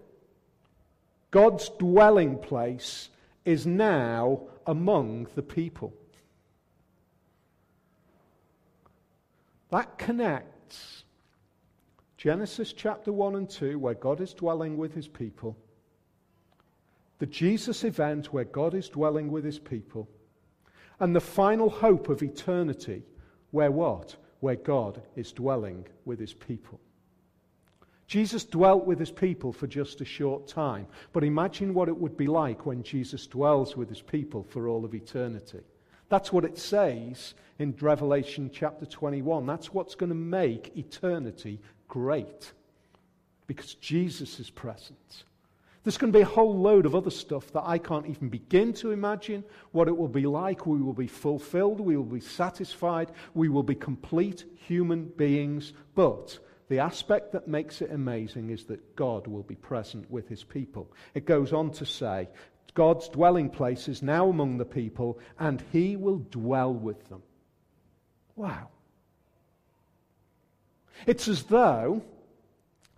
God's 1.33 1.71
dwelling 1.71 2.38
place 2.38 3.09
is 3.45 3.66
now 3.66 4.42
among 4.66 5.27
the 5.35 5.42
people. 5.42 5.92
That 9.71 9.99
connects 9.99 11.05
Genesis 12.18 12.75
chapter 12.75 13.11
1 13.11 13.35
and 13.35 13.49
2, 13.49 13.79
where 13.79 13.95
God 13.95 14.21
is 14.21 14.35
dwelling 14.35 14.77
with 14.77 14.95
his 14.95 15.09
people, 15.09 15.57
the 17.18 17.27
Jesus 17.27 17.83
event, 17.83 18.33
where 18.33 18.45
God 18.45 18.75
is 18.75 18.90
dwelling 18.90 19.31
with 19.31 19.45
his 19.45 19.59
people, 19.59 20.09
and 21.01 21.16
the 21.16 21.21
final 21.21 21.71
hope 21.71 22.11
of 22.11 22.23
eternity, 22.23 23.03
where 23.53 23.71
what? 23.71 24.16
Where 24.40 24.57
God 24.57 25.03
is 25.16 25.33
dwelling 25.33 25.87
with 26.05 26.21
his 26.21 26.35
people. 26.35 26.79
Jesus 28.07 28.45
dwelt 28.45 28.85
with 28.85 28.99
his 28.99 29.11
people 29.11 29.53
for 29.53 29.67
just 29.67 30.01
a 30.01 30.05
short 30.05 30.47
time, 30.47 30.87
but 31.12 31.25
imagine 31.25 31.73
what 31.73 31.88
it 31.88 31.97
would 31.97 32.17
be 32.17 32.27
like 32.27 32.67
when 32.67 32.83
Jesus 32.83 33.27
dwells 33.27 33.77
with 33.77 33.88
his 33.88 34.03
people 34.03 34.43
for 34.43 34.69
all 34.69 34.85
of 34.85 34.95
eternity. 34.95 35.61
That's 36.09 36.33
what 36.33 36.45
it 36.45 36.59
says 36.59 37.35
in 37.59 37.75
Revelation 37.81 38.51
chapter 38.53 38.85
21. 38.85 39.47
That's 39.47 39.73
what's 39.73 39.95
going 39.95 40.11
to 40.11 40.15
make 40.15 40.77
eternity 40.77 41.59
great 41.88 42.53
because 43.47 43.75
Jesus 43.75 44.38
is 44.38 44.51
present. 44.51 45.25
There's 45.85 45.99
going 45.99 46.12
to 46.12 46.19
be 46.19 46.23
a 46.23 46.27
whole 46.27 46.57
load 46.57 46.87
of 46.87 46.95
other 46.95 47.11
stuff 47.11 47.53
that 47.53 47.65
I 47.65 47.79
can't 47.79 48.07
even 48.07 48.29
begin 48.29 48.73
to 48.75 48.93
imagine 48.93 49.43
what 49.73 49.88
it 49.88 49.97
will 49.97 50.07
be 50.07 50.27
like. 50.27 50.65
We 50.65 50.81
will 50.81 50.93
be 50.93 51.09
fulfilled, 51.09 51.81
we 51.81 51.97
will 51.97 52.05
be 52.05 52.21
satisfied, 52.21 53.11
we 53.35 53.49
will 53.49 53.65
be 53.65 53.75
complete 53.75 54.45
human 54.55 55.07
beings. 55.07 55.73
But 55.95 56.38
the 56.73 56.79
aspect 56.79 57.33
that 57.33 57.47
makes 57.47 57.83
it 57.83 57.91
amazing 57.91 58.49
is 58.49 58.65
that 58.65 58.97
God 58.97 59.27
will 59.27 59.43
be 59.43 59.57
present 59.57 60.11
with 60.11 60.27
his 60.27 60.43
people. 60.43 60.91
It 61.13 61.27
goes 61.27 61.53
on 61.53 61.71
to 61.73 61.85
say, 61.85 62.31
God's 62.73 63.11
dwelling 63.11 63.51
place 63.51 63.89
is 63.89 64.03
now 64.03 64.31
among 64.31 64.57
the 64.57 64.65
people, 64.65 65.19
and 65.39 65.63
he 65.71 65.97
will 65.97 66.25
dwell 66.31 66.73
with 66.73 67.11
them. 67.11 67.23
Wow. 68.37 68.69
It's 71.07 71.29
as 71.29 71.43
though 71.43 72.03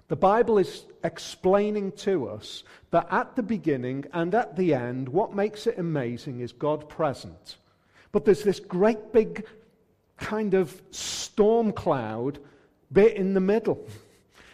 the 0.06 0.14
Bible 0.14 0.58
is 0.58 0.84
explaining 1.02 1.90
to 1.92 2.28
us 2.28 2.62
that 2.92 3.08
at 3.10 3.34
the 3.34 3.42
beginning 3.42 4.04
and 4.12 4.36
at 4.36 4.54
the 4.54 4.72
end, 4.72 5.08
what 5.08 5.34
makes 5.34 5.66
it 5.66 5.80
amazing 5.80 6.38
is 6.38 6.52
God 6.52 6.88
present. 6.88 7.56
But 8.12 8.24
there's 8.24 8.44
this 8.44 8.60
great 8.60 9.12
big 9.12 9.44
kind 10.16 10.54
of 10.54 10.80
storm 10.92 11.72
cloud 11.72 12.38
bit 12.94 13.16
in 13.16 13.34
the 13.34 13.40
middle. 13.40 13.86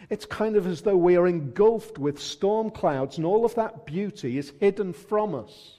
It's 0.09 0.25
kind 0.25 0.57
of 0.57 0.67
as 0.67 0.81
though 0.81 0.97
we 0.97 1.15
are 1.15 1.27
engulfed 1.27 1.97
with 1.97 2.19
storm 2.19 2.69
clouds, 2.69 3.15
and 3.15 3.25
all 3.25 3.45
of 3.45 3.55
that 3.55 3.85
beauty 3.85 4.37
is 4.37 4.51
hidden 4.59 4.91
from 4.91 5.33
us. 5.33 5.77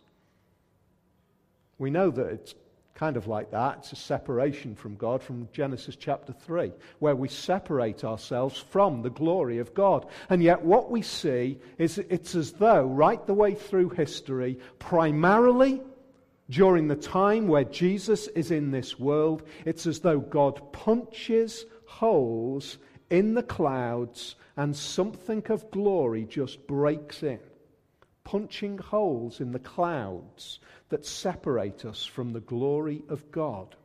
We 1.79 1.90
know 1.90 2.11
that 2.11 2.27
it's 2.29 2.55
kind 2.94 3.16
of 3.16 3.27
like 3.27 3.51
that. 3.51 3.79
It's 3.79 3.92
a 3.92 3.96
separation 3.96 4.75
from 4.75 4.94
God 4.94 5.22
from 5.22 5.48
Genesis 5.53 5.96
chapter 5.96 6.33
3, 6.33 6.72
where 7.01 7.16
we 7.16 7.29
separate 7.29 8.05
ourselves 8.05 8.57
from 8.57 9.03
the 9.03 9.11
glory 9.11 9.59
of 9.59 9.75
God. 9.75 10.07
And 10.31 10.42
yet, 10.42 10.62
what 10.62 10.90
we 10.90 11.03
see 11.03 11.59
is 11.77 11.98
it's 11.98 12.35
as 12.35 12.53
though, 12.53 12.87
right 12.87 13.25
the 13.27 13.35
way 13.35 13.55
through 13.55 13.90
history, 13.90 14.59
primarily 14.79 15.83
during 16.51 16.89
the 16.89 16.97
time 16.97 17.49
where 17.49 17.65
Jesus 17.65 18.29
is 18.29 18.51
in 18.51 18.71
this 18.71 18.99
world, 18.99 19.43
it's 19.65 19.87
as 19.87 20.01
though 20.01 20.21
God 20.21 20.73
punches 20.73 21.65
holes 21.87 22.79
in 23.11 23.35
the 23.35 23.43
clouds 23.43 24.37
and 24.57 24.77
something 24.77 25.43
of 25.49 25.71
glory 25.71 26.25
just 26.25 26.67
breaks 26.67 27.23
in, 27.23 27.41
punching 28.25 28.79
holes 28.79 29.41
in 29.41 29.53
the 29.53 29.59
clouds 29.59 30.61
that 30.89 31.07
separate 31.07 31.85
us 31.85 32.05
from 32.05 32.33
the 32.33 32.41
glory 32.41 33.03
of 33.09 33.31
God 33.31 33.77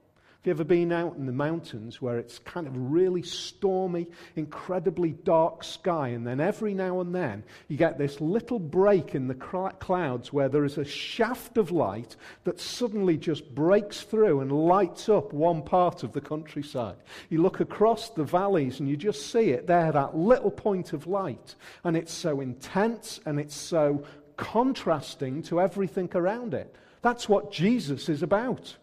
you 0.48 0.52
ever 0.52 0.64
been 0.64 0.92
out 0.92 1.18
in 1.18 1.26
the 1.26 1.32
mountains 1.32 2.02
where 2.02 2.18
it's 2.18 2.40
kind 2.40 2.66
of 2.66 2.74
really 2.76 3.22
stormy, 3.22 4.08
incredibly 4.36 5.12
dark 5.12 5.64
sky, 5.64 6.08
and 6.10 6.26
then 6.26 6.40
every 6.40 6.74
now 6.74 7.02
and 7.02 7.14
then 7.14 7.44
you 7.68 7.76
get 7.78 7.98
this 7.98 8.22
little 8.22 8.58
break 8.58 9.14
in 9.14 9.28
the 9.28 9.36
clouds 9.36 10.32
where 10.32 10.50
there 10.50 10.66
is 10.66 10.78
a 10.78 10.86
shaft 10.86 11.58
of 11.58 11.72
light 11.72 12.16
that 12.46 12.60
suddenly 12.60 13.18
just 13.18 13.54
breaks 13.54 14.02
through 14.02 14.40
and 14.40 14.52
lights 14.52 15.10
up 15.10 15.34
one 15.34 15.62
part 15.62 16.04
of 16.04 16.14
the 16.14 16.22
countryside? 16.22 16.98
You 17.30 17.42
look 17.42 17.60
across 17.60 18.10
the 18.10 18.24
valleys 18.24 18.80
and 18.80 18.88
you 18.88 18.96
just 18.98 19.32
see 19.32 19.50
it 19.50 19.68
there, 19.68 19.92
that 19.92 20.18
little 20.18 20.52
point 20.52 20.94
of 20.94 21.08
light, 21.08 21.56
and 21.84 21.98
it's 21.98 22.14
so 22.14 22.40
intense 22.40 23.20
and 23.26 23.40
it's 23.40 23.56
so 23.56 24.04
contrasting 24.38 25.44
to 25.44 25.60
everything 25.60 26.10
around 26.16 26.54
it. 26.54 26.74
That's 27.02 27.28
what 27.28 27.52
Jesus 27.52 28.08
is 28.08 28.24
about. 28.24 28.78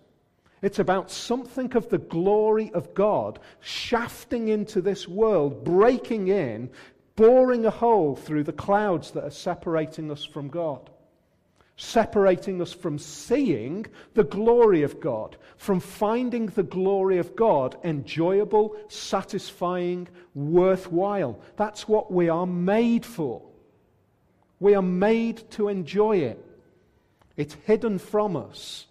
It's 0.65 0.79
about 0.79 1.11
something 1.11 1.77
of 1.77 1.91
the 1.91 1.99
glory 1.99 2.73
of 2.73 2.95
God 2.95 3.39
shafting 3.61 4.49
into 4.49 4.81
this 4.81 5.07
world, 5.07 5.63
breaking 5.63 6.29
in, 6.29 6.71
boring 7.17 7.67
a 7.67 7.71
hole 7.71 8.17
through 8.17 8.45
the 8.45 8.53
clouds 8.55 9.11
that 9.11 9.25
are 9.25 9.31
separating 9.31 10.11
us 10.11 10.25
from 10.25 10.49
God. 10.49 10.89
Separating 11.77 12.63
us 12.63 12.73
from 12.73 12.99
seeing 12.99 13.85
the 14.15 14.25
glory 14.25 14.85
of 14.85 15.01
God, 15.01 15.37
from 15.59 15.81
finding 15.81 16.47
the 16.47 16.63
glory 16.63 17.19
of 17.19 17.37
God 17.37 17.77
enjoyable, 17.85 18.75
satisfying, 18.89 20.09
worthwhile. 20.35 21.39
That's 21.57 21.87
what 21.87 22.11
we 22.11 22.31
are 22.31 22.47
made 22.47 23.05
for. 23.05 23.43
We 24.61 24.75
are 24.75 24.81
made 24.81 25.51
to 25.51 25.69
enjoy 25.69 26.21
it. 26.21 26.43
It's 27.37 27.53
hidden 27.67 27.99
from 27.99 28.35
us. 28.35 28.87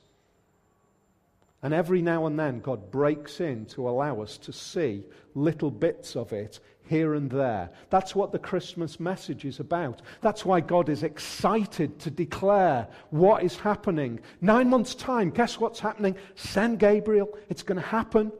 And 1.63 1.73
every 1.73 2.01
now 2.01 2.25
and 2.25 2.37
then, 2.37 2.59
God 2.59 2.91
breaks 2.91 3.39
in 3.39 3.65
to 3.67 3.87
allow 3.87 4.21
us 4.21 4.37
to 4.39 4.51
see 4.51 5.05
little 5.33 5.71
bits 5.71 6.17
of 6.17 6.33
it 6.33 6.59
here 6.89 7.13
and 7.13 7.31
there. 7.31 7.69
That's 7.89 8.13
what 8.13 8.33
the 8.33 8.39
Christmas 8.39 8.99
message 8.99 9.45
is 9.45 9.61
about. 9.61 10.01
That's 10.19 10.43
why 10.43 10.59
God 10.59 10.89
is 10.89 11.03
excited 11.03 11.99
to 11.99 12.11
declare 12.11 12.87
what 13.11 13.43
is 13.43 13.55
happening. 13.55 14.19
Nine 14.41 14.69
months' 14.69 14.93
time, 14.93 15.29
guess 15.29 15.57
what's 15.57 15.79
happening? 15.79 16.17
Send 16.35 16.79
Gabriel. 16.79 17.29
It's 17.49 17.63
going 17.63 17.79
to 17.81 17.87
happen. 17.87 18.33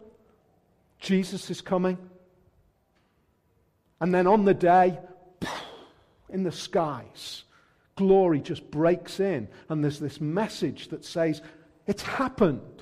Jesus 1.00 1.50
is 1.50 1.62
coming. 1.62 1.98
And 4.02 4.14
then 4.14 4.28
on 4.28 4.44
the 4.44 4.54
day, 4.54 5.00
in 6.30 6.44
the 6.44 6.52
skies, 6.52 7.44
glory 7.96 8.42
just 8.42 8.70
breaks 8.70 9.22
in. 9.22 9.48
And 9.70 9.82
there's 9.82 10.00
this 10.00 10.20
message 10.20 10.90
that 10.90 11.06
says, 11.06 11.42
It's 11.88 12.04
happened. 12.04 12.73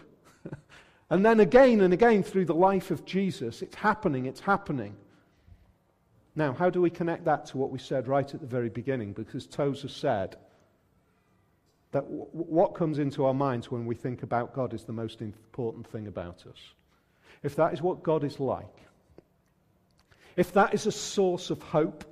And 1.12 1.26
then 1.26 1.41
again 1.41 1.82
and 1.82 1.93
again 1.93 2.24
through 2.24 2.45
the 2.45 2.56
life 2.56 2.89
of 2.89 3.04
Jesus, 3.04 3.62
it's 3.62 3.76
happening, 3.76 4.28
it's 4.28 4.39
happening. 4.39 4.95
Now, 6.38 6.54
how 6.54 6.69
do 6.69 6.82
we 6.82 6.89
connect 6.89 7.26
that 7.26 7.45
to 7.47 7.58
what 7.58 7.69
we 7.69 7.80
said 7.80 8.08
right 8.08 8.34
at 8.34 8.39
the 8.39 8.47
very 8.47 8.69
beginning? 8.69 9.12
Because 9.12 9.45
Tozer 9.45 9.89
said 9.89 10.38
that 11.91 12.04
w- 12.04 12.26
what 12.32 12.76
comes 12.76 12.97
into 12.97 13.26
our 13.26 13.34
minds 13.34 13.69
when 13.69 13.86
we 13.86 13.93
think 13.93 14.24
about 14.24 14.54
God 14.54 14.74
is 14.74 14.86
the 14.86 14.93
most 14.93 15.21
important 15.21 15.86
thing 15.86 16.08
about 16.08 16.45
us. 16.47 16.74
If 17.43 17.58
that 17.58 17.74
is 17.74 17.82
what 17.82 18.04
God 18.04 18.24
is 18.24 18.39
like, 18.39 18.78
if 20.38 20.54
that 20.54 20.74
is 20.74 20.86
a 20.86 20.93
source 20.93 21.50
of 21.50 21.62
hope, 21.62 22.06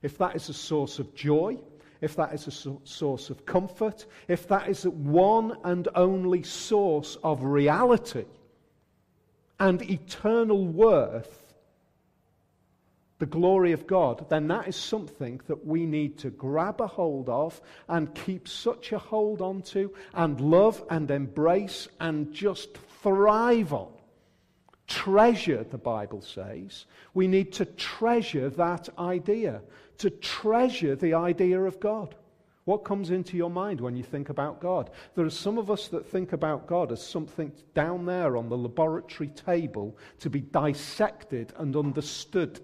if 0.00 0.16
that 0.18 0.36
is 0.36 0.48
a 0.48 0.54
source 0.54 1.00
of 1.00 1.12
joy, 1.12 1.58
if 2.00 2.16
that 2.16 2.32
is 2.32 2.46
a 2.46 2.76
source 2.84 3.30
of 3.30 3.44
comfort, 3.46 4.06
if 4.28 4.46
that 4.48 4.68
is 4.68 4.82
the 4.82 4.90
one 4.90 5.56
and 5.64 5.88
only 5.94 6.42
source 6.42 7.16
of 7.22 7.42
reality 7.42 8.24
and 9.58 9.82
eternal 9.82 10.64
worth, 10.66 11.44
the 13.18 13.26
glory 13.26 13.72
of 13.72 13.86
God, 13.86 14.26
then 14.28 14.46
that 14.48 14.68
is 14.68 14.76
something 14.76 15.40
that 15.48 15.66
we 15.66 15.84
need 15.86 16.18
to 16.18 16.30
grab 16.30 16.80
a 16.80 16.86
hold 16.86 17.28
of 17.28 17.60
and 17.88 18.14
keep 18.14 18.46
such 18.46 18.92
a 18.92 18.98
hold 18.98 19.42
onto 19.42 19.90
and 20.14 20.40
love 20.40 20.84
and 20.88 21.10
embrace 21.10 21.88
and 21.98 22.32
just 22.32 22.78
thrive 23.02 23.72
on. 23.72 23.97
Treasure, 24.88 25.64
the 25.64 25.78
Bible 25.78 26.22
says. 26.22 26.86
We 27.14 27.28
need 27.28 27.52
to 27.54 27.66
treasure 27.66 28.50
that 28.50 28.88
idea 28.98 29.60
to 29.98 30.10
treasure 30.10 30.96
the 30.96 31.14
idea 31.14 31.60
of 31.60 31.78
God. 31.78 32.14
What 32.64 32.84
comes 32.84 33.10
into 33.10 33.36
your 33.36 33.50
mind 33.50 33.80
when 33.80 33.96
you 33.96 34.02
think 34.02 34.28
about 34.28 34.60
God? 34.60 34.90
There 35.14 35.24
are 35.24 35.30
some 35.30 35.56
of 35.56 35.70
us 35.70 35.88
that 35.88 36.06
think 36.06 36.32
about 36.32 36.66
God 36.66 36.92
as 36.92 37.06
something 37.06 37.52
down 37.74 38.04
there 38.04 38.36
on 38.36 38.48
the 38.48 38.58
laboratory 38.58 39.30
table 39.30 39.96
to 40.20 40.30
be 40.30 40.40
dissected 40.40 41.52
and 41.56 41.74
understood. 41.74 42.60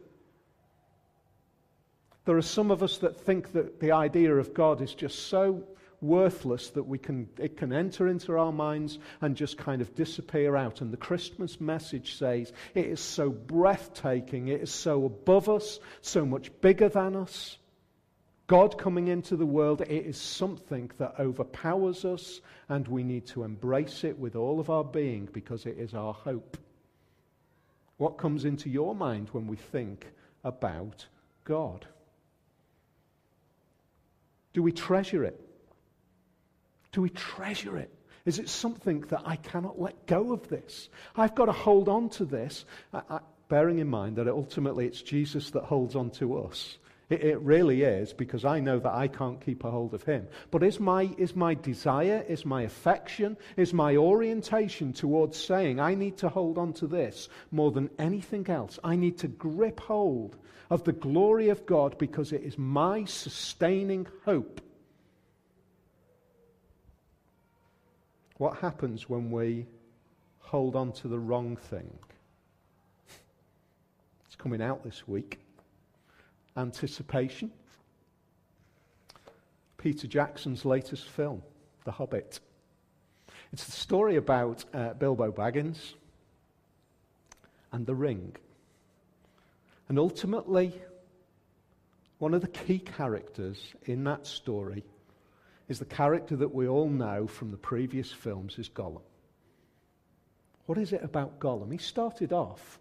There 2.26 2.36
are 2.36 2.42
some 2.42 2.70
of 2.70 2.82
us 2.82 2.98
that 2.98 3.20
think 3.20 3.52
that 3.52 3.80
the 3.80 3.92
idea 3.92 4.34
of 4.34 4.54
God 4.54 4.80
is 4.80 4.94
just 4.94 5.28
so 5.28 5.64
worthless 6.06 6.70
that 6.70 6.84
we 6.84 6.98
can, 6.98 7.28
it 7.38 7.56
can 7.56 7.72
enter 7.72 8.06
into 8.08 8.36
our 8.38 8.52
minds 8.52 8.98
and 9.20 9.36
just 9.36 9.58
kind 9.58 9.80
of 9.80 9.94
disappear 9.94 10.56
out. 10.56 10.80
And 10.80 10.92
the 10.92 10.96
Christmas 10.96 11.60
message 11.60 12.14
says 12.14 12.52
it 12.74 12.86
is 12.86 13.00
so 13.00 13.30
breathtaking, 13.30 14.48
it 14.48 14.62
is 14.62 14.72
so 14.72 15.04
above 15.04 15.48
us, 15.48 15.80
so 16.00 16.24
much 16.24 16.50
bigger 16.60 16.88
than 16.88 17.16
us. 17.16 17.58
God 18.46 18.76
coming 18.76 19.08
into 19.08 19.36
the 19.36 19.46
world, 19.46 19.80
it 19.80 20.06
is 20.06 20.20
something 20.20 20.90
that 20.98 21.18
overpowers 21.18 22.04
us, 22.04 22.42
and 22.68 22.86
we 22.86 23.02
need 23.02 23.26
to 23.28 23.42
embrace 23.42 24.04
it 24.04 24.18
with 24.18 24.36
all 24.36 24.60
of 24.60 24.68
our 24.68 24.84
being 24.84 25.28
because 25.32 25.64
it 25.64 25.78
is 25.78 25.94
our 25.94 26.12
hope. 26.12 26.58
What 27.96 28.18
comes 28.18 28.44
into 28.44 28.68
your 28.68 28.94
mind 28.94 29.28
when 29.32 29.46
we 29.46 29.56
think 29.56 30.06
about 30.42 31.06
God? 31.44 31.86
Do 34.52 34.62
we 34.62 34.72
treasure 34.72 35.24
it? 35.24 35.40
Do 36.94 37.02
we 37.02 37.10
treasure 37.10 37.76
it? 37.76 37.90
Is 38.24 38.38
it 38.38 38.48
something 38.48 39.00
that 39.08 39.22
I 39.24 39.34
cannot 39.34 39.80
let 39.80 40.06
go 40.06 40.32
of 40.32 40.48
this? 40.48 40.88
I've 41.16 41.34
got 41.34 41.46
to 41.46 41.52
hold 41.52 41.88
on 41.88 42.08
to 42.10 42.24
this, 42.24 42.64
I, 42.92 43.02
I, 43.10 43.18
bearing 43.48 43.80
in 43.80 43.88
mind 43.88 44.14
that 44.16 44.28
ultimately 44.28 44.86
it's 44.86 45.02
Jesus 45.02 45.50
that 45.50 45.64
holds 45.64 45.96
on 45.96 46.10
to 46.12 46.38
us. 46.38 46.78
It, 47.10 47.24
it, 47.24 47.40
really 47.40 47.82
is 47.82 48.12
because 48.12 48.44
I 48.44 48.60
know 48.60 48.78
that 48.78 48.94
I 48.94 49.08
can't 49.08 49.44
keep 49.44 49.64
a 49.64 49.70
hold 49.72 49.92
of 49.92 50.04
him. 50.04 50.28
But 50.52 50.62
is 50.62 50.78
my, 50.78 51.10
is 51.18 51.34
my 51.34 51.54
desire, 51.54 52.24
is 52.28 52.46
my 52.46 52.62
affection, 52.62 53.36
is 53.56 53.74
my 53.74 53.96
orientation 53.96 54.92
towards 54.92 55.36
saying 55.36 55.80
I 55.80 55.96
need 55.96 56.16
to 56.18 56.28
hold 56.28 56.58
on 56.58 56.74
to 56.74 56.86
this 56.86 57.28
more 57.50 57.72
than 57.72 57.90
anything 57.98 58.48
else? 58.48 58.78
I 58.84 58.94
need 58.94 59.18
to 59.18 59.28
grip 59.28 59.80
hold 59.80 60.36
of 60.70 60.84
the 60.84 60.92
glory 60.92 61.48
of 61.48 61.66
God 61.66 61.98
because 61.98 62.32
it 62.32 62.42
is 62.42 62.56
my 62.56 63.04
sustaining 63.04 64.06
hope 64.24 64.60
What 68.38 68.58
happens 68.58 69.08
when 69.08 69.30
we 69.30 69.66
hold 70.40 70.74
on 70.74 70.92
to 70.92 71.08
the 71.08 71.18
wrong 71.18 71.56
thing? 71.56 71.90
It's 74.26 74.36
coming 74.36 74.60
out 74.60 74.82
this 74.82 75.06
week. 75.06 75.38
Anticipation. 76.56 77.52
Peter 79.78 80.06
Jackson's 80.06 80.64
latest 80.64 81.04
film, 81.08 81.42
The 81.84 81.92
Hobbit. 81.92 82.40
It's 83.52 83.64
the 83.64 83.72
story 83.72 84.16
about 84.16 84.64
uh, 84.74 84.94
Bilbo 84.94 85.30
Baggins 85.30 85.94
and 87.70 87.86
the 87.86 87.94
ring. 87.94 88.34
And 89.88 89.98
ultimately, 89.98 90.72
one 92.18 92.34
of 92.34 92.40
the 92.40 92.48
key 92.48 92.78
characters 92.78 93.58
in 93.84 94.02
that 94.04 94.26
story 94.26 94.82
is 95.68 95.78
the 95.78 95.84
character 95.84 96.36
that 96.36 96.54
we 96.54 96.68
all 96.68 96.88
know 96.88 97.26
from 97.26 97.50
the 97.50 97.56
previous 97.56 98.12
films 98.12 98.58
is 98.58 98.68
Gollum. 98.68 99.02
What 100.66 100.78
is 100.78 100.92
it 100.92 101.02
about 101.02 101.38
Gollum? 101.40 101.72
He 101.72 101.78
started 101.78 102.32
off, 102.32 102.78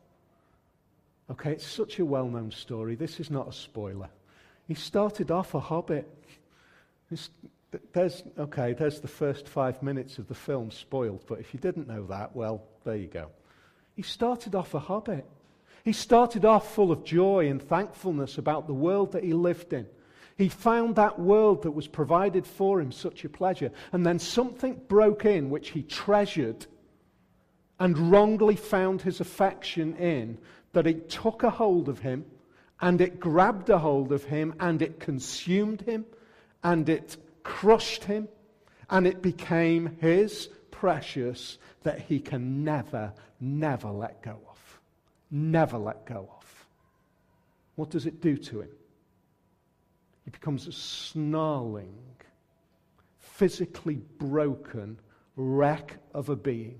okay, 1.32 1.52
it's 1.52 1.66
such 1.66 2.00
a 2.00 2.06
well 2.06 2.28
known 2.28 2.52
story. 2.52 2.96
This 2.96 3.20
is 3.20 3.30
not 3.30 3.48
a 3.48 3.54
spoiler. 3.54 4.10
He 4.68 4.74
started 4.74 5.32
off 5.32 5.54
a 5.54 5.60
hobbit. 5.60 6.08
there's, 7.94 8.24
okay, 8.38 8.74
there's 8.74 9.02
the 9.02 9.08
first 9.08 9.48
five 9.48 9.82
minutes 9.84 10.18
of 10.18 10.28
the 10.28 10.36
film 10.36 10.72
spoiled, 10.72 11.24
but 11.28 11.40
if 11.40 11.54
you 11.54 11.60
didn't 11.60 11.88
know 11.88 12.06
that, 12.08 12.36
well, 12.36 12.64
there 12.84 12.96
you 12.96 13.08
go. 13.08 13.30
He 13.96 14.02
started 14.02 14.56
off 14.56 14.74
a 14.74 14.80
hobbit. 14.80 15.26
He 15.84 15.94
started 15.94 16.46
off 16.46 16.74
full 16.74 16.92
of 16.92 17.04
joy 17.04 17.50
and 17.50 17.62
thankfulness 17.62 18.38
about 18.38 18.68
the 18.68 18.74
world 18.74 19.12
that 19.12 19.24
he 19.24 19.34
lived 19.34 19.74
in. 19.74 19.86
He 20.38 20.50
found 20.50 20.96
that 20.96 21.20
world 21.20 21.64
that 21.64 21.72
was 21.72 21.88
provided 21.88 22.46
for 22.48 22.82
him 22.82 22.92
such 22.92 23.24
a 23.24 23.30
pleasure. 23.30 23.72
And 23.92 24.06
then 24.06 24.20
something 24.20 24.82
broke 24.88 25.26
in 25.26 25.50
which 25.50 25.70
he 25.70 25.84
treasured 25.84 26.66
and 27.80 28.12
wrongly 28.12 28.56
found 28.56 29.02
his 29.02 29.20
affection 29.20 29.96
in, 29.96 30.38
that 30.74 30.88
it 30.88 31.10
took 31.10 31.44
a 31.44 31.50
hold 31.50 31.90
of 31.90 32.00
him 32.00 32.26
and 32.82 33.00
it 33.02 33.20
grabbed 33.20 33.70
a 33.70 33.78
hold 33.78 34.12
of 34.12 34.24
him 34.24 34.54
and 34.60 34.82
it 34.82 35.00
consumed 35.00 35.82
him 35.82 36.06
and 36.64 36.90
it 36.90 37.18
crushed 37.44 38.06
him 38.06 38.28
and 38.90 39.06
it 39.06 39.22
became 39.22 39.98
his 40.02 40.50
precious 40.72 41.58
that 41.84 42.00
he 42.00 42.20
can 42.20 42.64
never, 42.64 43.14
never 43.40 43.90
let 43.90 44.22
go 44.22 44.40
of. 44.50 44.80
Never 45.30 45.78
let 45.78 46.06
go 46.06 46.30
of. 46.38 46.66
What 47.76 47.90
does 47.90 48.06
it 48.06 48.22
do 48.22 48.38
to 48.38 48.62
him? 48.62 48.70
He 50.24 50.32
becomes 50.32 50.68
a 50.68 50.72
snarling, 50.72 51.98
physically 53.20 54.02
broken 54.18 55.00
wreck 55.36 55.98
of 56.14 56.30
a 56.30 56.36
being. 56.36 56.80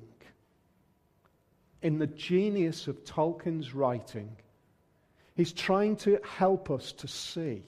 In 1.82 2.00
the 2.00 2.08
genius 2.08 2.88
of 2.88 3.04
Tolkien's 3.04 3.74
writing, 3.74 4.36
he's 5.36 5.52
trying 5.52 5.98
to 5.98 6.20
help 6.24 6.72
us 6.72 6.94
to 6.94 7.08
see 7.08 7.64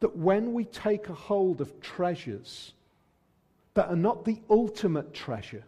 that 0.00 0.16
when 0.16 0.52
we 0.52 0.64
take 0.66 1.08
a 1.08 1.14
hold 1.14 1.62
of 1.62 1.80
treasures 1.80 2.74
that 3.72 3.88
are 3.88 3.96
not 3.96 4.24
the 4.24 4.42
ultimate 4.50 5.14
treasure, 5.14 5.64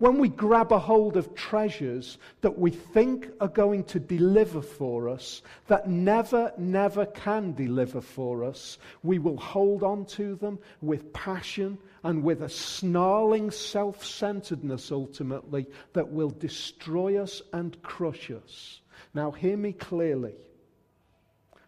when 0.00 0.18
we 0.18 0.30
grab 0.30 0.72
a 0.72 0.78
hold 0.78 1.18
of 1.18 1.34
treasures 1.34 2.16
that 2.40 2.58
we 2.58 2.70
think 2.70 3.28
are 3.38 3.48
going 3.48 3.84
to 3.84 4.00
deliver 4.00 4.62
for 4.62 5.10
us, 5.10 5.42
that 5.66 5.88
never, 5.88 6.52
never 6.56 7.04
can 7.04 7.52
deliver 7.52 8.00
for 8.00 8.42
us, 8.42 8.78
we 9.02 9.18
will 9.18 9.36
hold 9.36 9.82
on 9.82 10.06
to 10.06 10.34
them 10.36 10.58
with 10.80 11.12
passion 11.12 11.76
and 12.02 12.24
with 12.24 12.42
a 12.42 12.48
snarling 12.48 13.50
self 13.50 14.02
centeredness 14.02 14.90
ultimately 14.90 15.66
that 15.92 16.08
will 16.08 16.30
destroy 16.30 17.22
us 17.22 17.42
and 17.52 17.80
crush 17.82 18.30
us. 18.30 18.80
Now, 19.12 19.30
hear 19.30 19.56
me 19.56 19.74
clearly. 19.74 20.34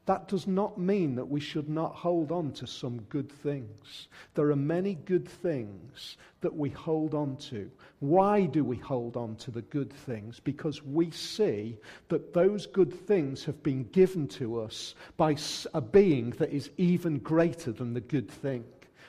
That 0.06 0.26
does 0.26 0.48
not 0.48 0.78
mean 0.78 1.14
that 1.14 1.28
we 1.28 1.38
should 1.38 1.68
not 1.68 1.94
hold 1.94 2.32
on 2.32 2.50
to 2.54 2.66
some 2.66 3.02
good 3.02 3.30
things. 3.30 4.08
There 4.34 4.50
are 4.50 4.56
many 4.56 4.94
good 4.94 5.28
things 5.28 6.16
that 6.40 6.54
we 6.54 6.70
hold 6.70 7.14
on 7.14 7.36
to. 7.36 7.70
Why 8.00 8.46
do 8.46 8.64
we 8.64 8.76
hold 8.78 9.16
on 9.16 9.36
to 9.36 9.52
the 9.52 9.62
good 9.62 9.92
things? 9.92 10.40
Because 10.40 10.82
we 10.82 11.12
see 11.12 11.76
that 12.08 12.34
those 12.34 12.66
good 12.66 12.92
things 12.92 13.44
have 13.44 13.62
been 13.62 13.84
given 13.92 14.26
to 14.28 14.60
us 14.60 14.96
by 15.16 15.36
a 15.72 15.80
being 15.80 16.30
that 16.30 16.50
is 16.50 16.70
even 16.78 17.18
greater 17.18 17.70
than 17.70 17.94
the 17.94 18.00
good 18.00 18.28
thing, 18.28 18.64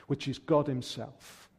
which 0.06 0.28
is 0.28 0.38
God 0.38 0.68
Himself. 0.68 1.50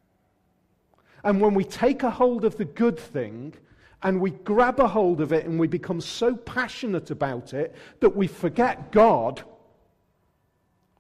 And 1.26 1.42
when 1.42 1.56
we 1.56 1.66
take 1.66 2.04
a 2.04 2.10
hold 2.10 2.46
of 2.46 2.56
the 2.56 2.66
good 2.66 3.00
thing, 3.00 3.54
and 4.04 4.20
we 4.20 4.32
grab 4.32 4.80
a 4.80 4.88
hold 4.88 5.22
of 5.22 5.34
it 5.34 5.46
and 5.46 5.60
we 5.60 5.68
become 5.68 6.02
so 6.02 6.36
passionate 6.36 7.12
about 7.12 7.54
it 7.54 7.76
that 8.00 8.16
we 8.16 8.28
forget 8.28 8.92
God, 8.92 9.44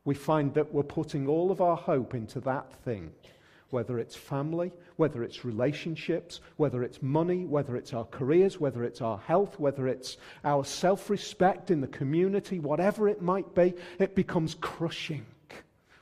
we 0.03 0.15
find 0.15 0.53
that 0.53 0.73
we're 0.73 0.84
putting 0.84 1.27
all 1.27 1.51
of 1.51 1.62
our 1.62 1.77
hope 1.77 2.13
into 2.13 2.39
that 2.41 2.71
thing. 2.84 3.12
Whether 3.71 3.99
it's 3.99 4.15
family, 4.15 4.71
whether 4.95 5.23
it's 5.23 5.43
relationships, 5.43 6.39
whether 6.58 6.84
it's 6.84 7.01
money, 7.01 7.45
whether 7.45 7.75
it's 7.75 7.93
our 7.93 8.05
careers, 8.05 8.60
whether 8.60 8.84
it's 8.84 9.01
our 9.01 9.17
health, 9.17 9.60
whether 9.60 9.88
it's 9.88 10.17
our 10.43 10.63
self 10.63 11.10
respect 11.10 11.71
in 11.71 11.81
the 11.81 11.88
community, 11.88 12.60
whatever 12.60 13.10
it 13.10 13.21
might 13.21 13.53
be, 13.55 13.73
it 13.99 14.15
becomes 14.15 14.55
crushing 14.55 15.25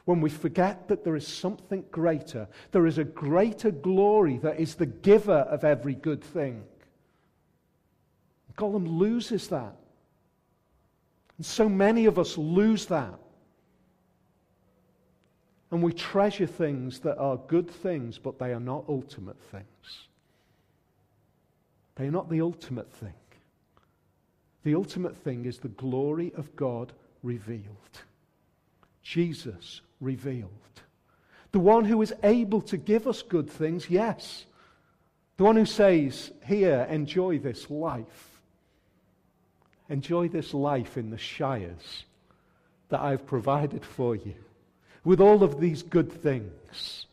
when 0.06 0.20
we 0.20 0.30
forget 0.30 0.88
that 0.90 1.04
there 1.04 1.16
is 1.16 1.26
something 1.26 1.84
greater. 1.92 2.48
There 2.72 2.86
is 2.86 2.98
a 2.98 3.04
greater 3.04 3.72
glory 3.72 4.38
that 4.40 4.60
is 4.60 4.76
the 4.76 4.86
giver 4.86 5.32
of 5.32 5.64
every 5.64 5.96
good 5.96 6.22
thing. 6.22 6.64
Gollum 8.58 8.98
loses 8.98 9.48
that. 9.50 9.76
And 11.38 11.46
so 11.46 11.68
many 11.68 12.06
of 12.06 12.20
us 12.20 12.38
lose 12.38 12.86
that. 12.88 13.20
And 15.72 15.82
we 15.82 15.92
treasure 15.92 16.46
things 16.46 17.00
that 17.00 17.18
are 17.18 17.38
good 17.48 17.70
things, 17.70 18.20
but 18.20 18.38
they 18.38 18.54
are 18.54 18.60
not 18.60 18.86
ultimate 18.88 19.42
things. 19.52 20.08
They 21.96 22.06
are 22.06 22.12
not 22.12 22.30
the 22.30 22.42
ultimate 22.42 22.92
thing. 22.92 23.14
The 24.64 24.76
ultimate 24.76 25.18
thing 25.18 25.46
is 25.46 25.58
the 25.58 25.70
glory 25.70 26.32
of 26.36 26.56
God 26.56 26.94
revealed. 27.24 27.64
Jesus 29.02 29.82
revealed. 30.00 30.50
The 31.52 31.60
one 31.60 31.86
who 31.86 32.02
is 32.02 32.14
able 32.24 32.62
to 32.62 32.78
give 32.78 33.08
us 33.08 33.22
good 33.22 33.50
things, 33.50 33.90
yes. 33.90 34.46
The 35.38 35.44
one 35.44 35.56
who 35.56 35.66
says, 35.66 36.32
Here, 36.46 36.88
enjoy 36.90 37.40
this 37.40 37.70
life. 37.70 38.33
Enjoy 39.94 40.28
this 40.28 40.56
life 40.56 40.98
in 40.98 41.12
the 41.12 41.20
shires 41.20 42.06
that 42.90 43.00
I've 43.00 43.28
provided 43.28 43.86
for 43.86 44.16
you 44.16 44.34
with 45.04 45.22
all 45.22 45.44
of 45.44 45.60
these 45.60 45.84
good 45.84 46.12
things. 46.12 47.06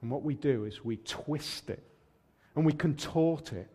And 0.00 0.10
what 0.10 0.22
we 0.22 0.32
do 0.32 0.64
is 0.64 0.82
we 0.82 0.96
twist 0.96 1.68
it 1.68 1.82
and 2.56 2.64
we 2.64 2.72
contort 2.72 3.52
it 3.52 3.68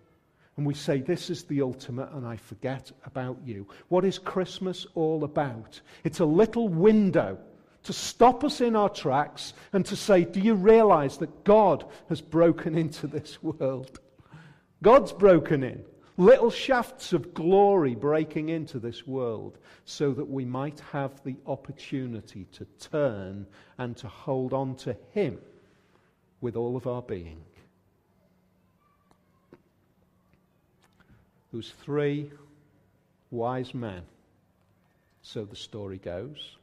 and 0.58 0.66
we 0.66 0.74
say, 0.74 1.00
This 1.00 1.30
is 1.30 1.44
the 1.44 1.62
ultimate, 1.62 2.10
and 2.14 2.26
I 2.26 2.38
forget 2.38 2.92
about 3.06 3.38
you. 3.46 3.68
What 3.90 4.04
is 4.04 4.18
Christmas 4.18 4.88
all 4.96 5.26
about? 5.26 5.80
It's 6.04 6.22
a 6.22 6.26
little 6.26 6.70
window 6.70 7.38
to 7.84 7.94
stop 7.94 8.44
us 8.44 8.62
in 8.62 8.76
our 8.76 8.90
tracks 8.90 9.54
and 9.74 9.86
to 9.86 9.96
say, 9.96 10.24
Do 10.24 10.40
you 10.40 10.56
realize 10.56 11.20
that 11.20 11.44
God 11.44 11.86
has 12.10 12.20
broken 12.20 12.76
into 12.76 13.06
this 13.06 13.44
world? 13.44 14.00
God's 14.82 15.12
broken 15.12 15.62
in 15.64 15.86
little 16.18 16.52
shafts 16.52 17.14
of 17.14 17.34
glory 17.34 17.96
breaking 17.96 18.50
into 18.50 18.80
this 18.80 19.06
world 19.06 19.58
so 19.86 20.12
that 20.14 20.30
we 20.30 20.46
might 20.46 20.80
have 20.92 21.22
the 21.24 21.36
opportunity 21.46 22.46
to 22.54 22.66
turn 22.80 23.46
and 23.78 23.98
to 23.98 24.08
hold 24.08 24.54
on 24.54 24.76
to 24.78 24.96
Him 25.12 25.40
with 26.42 26.56
all 26.56 26.78
of 26.78 26.88
our 26.88 27.02
being. 27.02 27.42
whose 31.56 31.72
three 31.86 32.30
wise 33.32 33.74
men, 33.74 34.02
so 35.22 35.46
the 35.46 35.56
story 35.56 35.98
goes. 35.98 36.58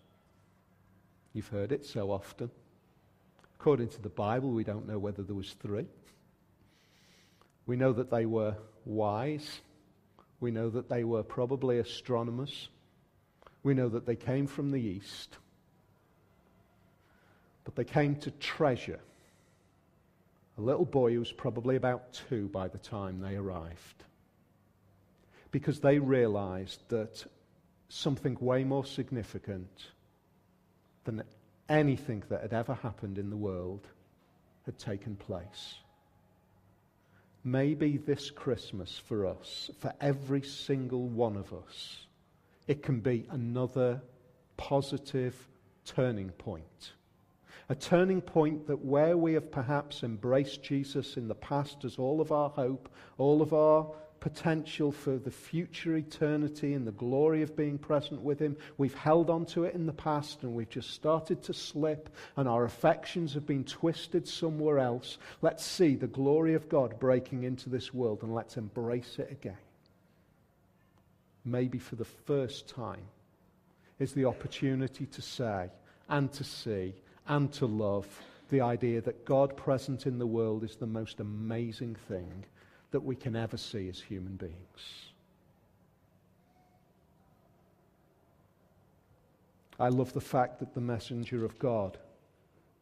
You've 1.32 1.48
heard 1.48 1.72
it 1.72 1.86
so 1.86 2.10
often. 2.10 2.50
According 3.58 3.88
to 3.88 4.02
the 4.02 4.10
Bible, 4.10 4.50
we 4.50 4.64
don't 4.64 4.86
know 4.86 4.98
whether 4.98 5.22
there 5.22 5.34
was 5.34 5.54
three. 5.62 5.86
We 7.64 7.76
know 7.76 7.94
that 7.94 8.10
they 8.10 8.26
were 8.26 8.54
wise. 8.84 9.60
We 10.40 10.50
know 10.50 10.70
that 10.70 10.88
they 10.88 11.04
were 11.04 11.22
probably 11.22 11.78
astronomers. 11.78 12.68
We 13.62 13.74
know 13.74 13.88
that 13.90 14.06
they 14.06 14.16
came 14.16 14.46
from 14.46 14.70
the 14.70 14.80
east. 14.80 15.36
But 17.64 17.76
they 17.76 17.84
came 17.84 18.16
to 18.16 18.30
treasure 18.32 19.00
a 20.58 20.60
little 20.60 20.84
boy 20.84 21.12
who 21.12 21.20
was 21.20 21.32
probably 21.32 21.76
about 21.76 22.12
two 22.12 22.48
by 22.48 22.68
the 22.68 22.78
time 22.78 23.20
they 23.20 23.36
arrived. 23.36 24.04
Because 25.50 25.80
they 25.80 25.98
realized 25.98 26.82
that 26.88 27.24
something 27.88 28.36
way 28.40 28.64
more 28.64 28.84
significant 28.84 29.90
than 31.04 31.22
anything 31.68 32.22
that 32.28 32.42
had 32.42 32.52
ever 32.52 32.74
happened 32.74 33.18
in 33.18 33.30
the 33.30 33.36
world 33.36 33.86
had 34.64 34.78
taken 34.78 35.16
place. 35.16 35.74
Maybe 37.44 37.96
this 37.96 38.30
Christmas 38.30 39.00
for 39.06 39.26
us, 39.26 39.70
for 39.78 39.92
every 40.00 40.42
single 40.42 41.08
one 41.08 41.36
of 41.36 41.52
us, 41.52 42.06
it 42.68 42.82
can 42.82 43.00
be 43.00 43.26
another 43.30 44.00
positive 44.56 45.34
turning 45.84 46.30
point. 46.30 46.92
A 47.68 47.74
turning 47.74 48.20
point 48.20 48.66
that 48.66 48.84
where 48.84 49.16
we 49.16 49.32
have 49.34 49.50
perhaps 49.50 50.02
embraced 50.02 50.62
Jesus 50.62 51.16
in 51.16 51.26
the 51.26 51.34
past 51.34 51.84
as 51.84 51.96
all 51.96 52.20
of 52.20 52.30
our 52.30 52.50
hope, 52.50 52.88
all 53.18 53.42
of 53.42 53.52
our 53.52 53.92
potential 54.22 54.92
for 54.92 55.18
the 55.18 55.32
future 55.32 55.96
eternity 55.96 56.74
and 56.74 56.86
the 56.86 56.92
glory 56.92 57.42
of 57.42 57.56
being 57.56 57.76
present 57.76 58.22
with 58.22 58.38
Him. 58.38 58.56
We've 58.78 58.94
held 58.94 59.28
on 59.28 59.46
to 59.46 59.64
it 59.64 59.74
in 59.74 59.84
the 59.84 59.92
past 59.92 60.44
and 60.44 60.54
we've 60.54 60.70
just 60.70 60.90
started 60.90 61.42
to 61.42 61.52
slip 61.52 62.08
and 62.36 62.48
our 62.48 62.64
affections 62.64 63.34
have 63.34 63.46
been 63.48 63.64
twisted 63.64 64.28
somewhere 64.28 64.78
else. 64.78 65.18
Let's 65.40 65.64
see 65.64 65.96
the 65.96 66.06
glory 66.06 66.54
of 66.54 66.68
God 66.68 67.00
breaking 67.00 67.42
into 67.42 67.68
this 67.68 67.92
world 67.92 68.22
and 68.22 68.32
let's 68.32 68.56
embrace 68.56 69.18
it 69.18 69.32
again. 69.32 69.58
Maybe 71.44 71.78
for 71.78 71.96
the 71.96 72.04
first 72.04 72.68
time 72.68 73.02
is 73.98 74.12
the 74.12 74.26
opportunity 74.26 75.06
to 75.06 75.20
say 75.20 75.68
and 76.08 76.32
to 76.34 76.44
see 76.44 76.94
and 77.26 77.52
to 77.54 77.66
love 77.66 78.06
the 78.50 78.60
idea 78.60 79.00
that 79.00 79.24
God 79.24 79.56
present 79.56 80.06
in 80.06 80.18
the 80.18 80.26
world 80.28 80.62
is 80.62 80.76
the 80.76 80.86
most 80.86 81.18
amazing 81.18 81.96
thing 82.06 82.44
that 82.92 83.02
we 83.02 83.16
can 83.16 83.34
ever 83.34 83.56
see 83.56 83.88
as 83.88 84.00
human 84.00 84.36
beings. 84.36 85.12
I 89.80 89.88
love 89.88 90.12
the 90.12 90.20
fact 90.20 90.60
that 90.60 90.74
the 90.74 90.80
messenger 90.80 91.44
of 91.44 91.58
God 91.58 91.98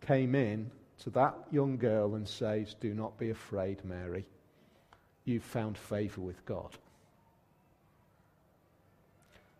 came 0.07 0.35
in 0.35 0.71
to 0.99 1.11
that 1.11 1.35
young 1.51 1.79
girl 1.79 2.15
and 2.17 2.29
says, 2.29 2.75
Do 2.79 2.93
not 2.93 3.19
be 3.19 3.31
afraid, 3.31 3.83
Mary. 3.85 4.27
You've 5.25 5.45
found 5.45 5.79
favor 5.79 6.21
with 6.21 6.45
God. 6.45 6.77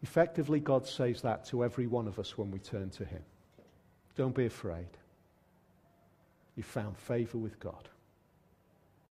Effectively, 0.03 0.61
God 0.61 0.87
says 0.87 1.23
that 1.23 1.45
to 1.47 1.65
every 1.65 1.87
one 1.87 2.09
of 2.09 2.19
us 2.19 2.37
when 2.37 2.51
we 2.51 2.59
turn 2.59 2.91
to 2.91 3.05
Him. 3.05 3.23
Don't 4.17 4.35
be 4.35 4.47
afraid. 4.47 4.89
You 6.57 6.63
found 6.63 6.97
favor 6.97 7.39
with 7.39 7.59
God. 7.61 7.89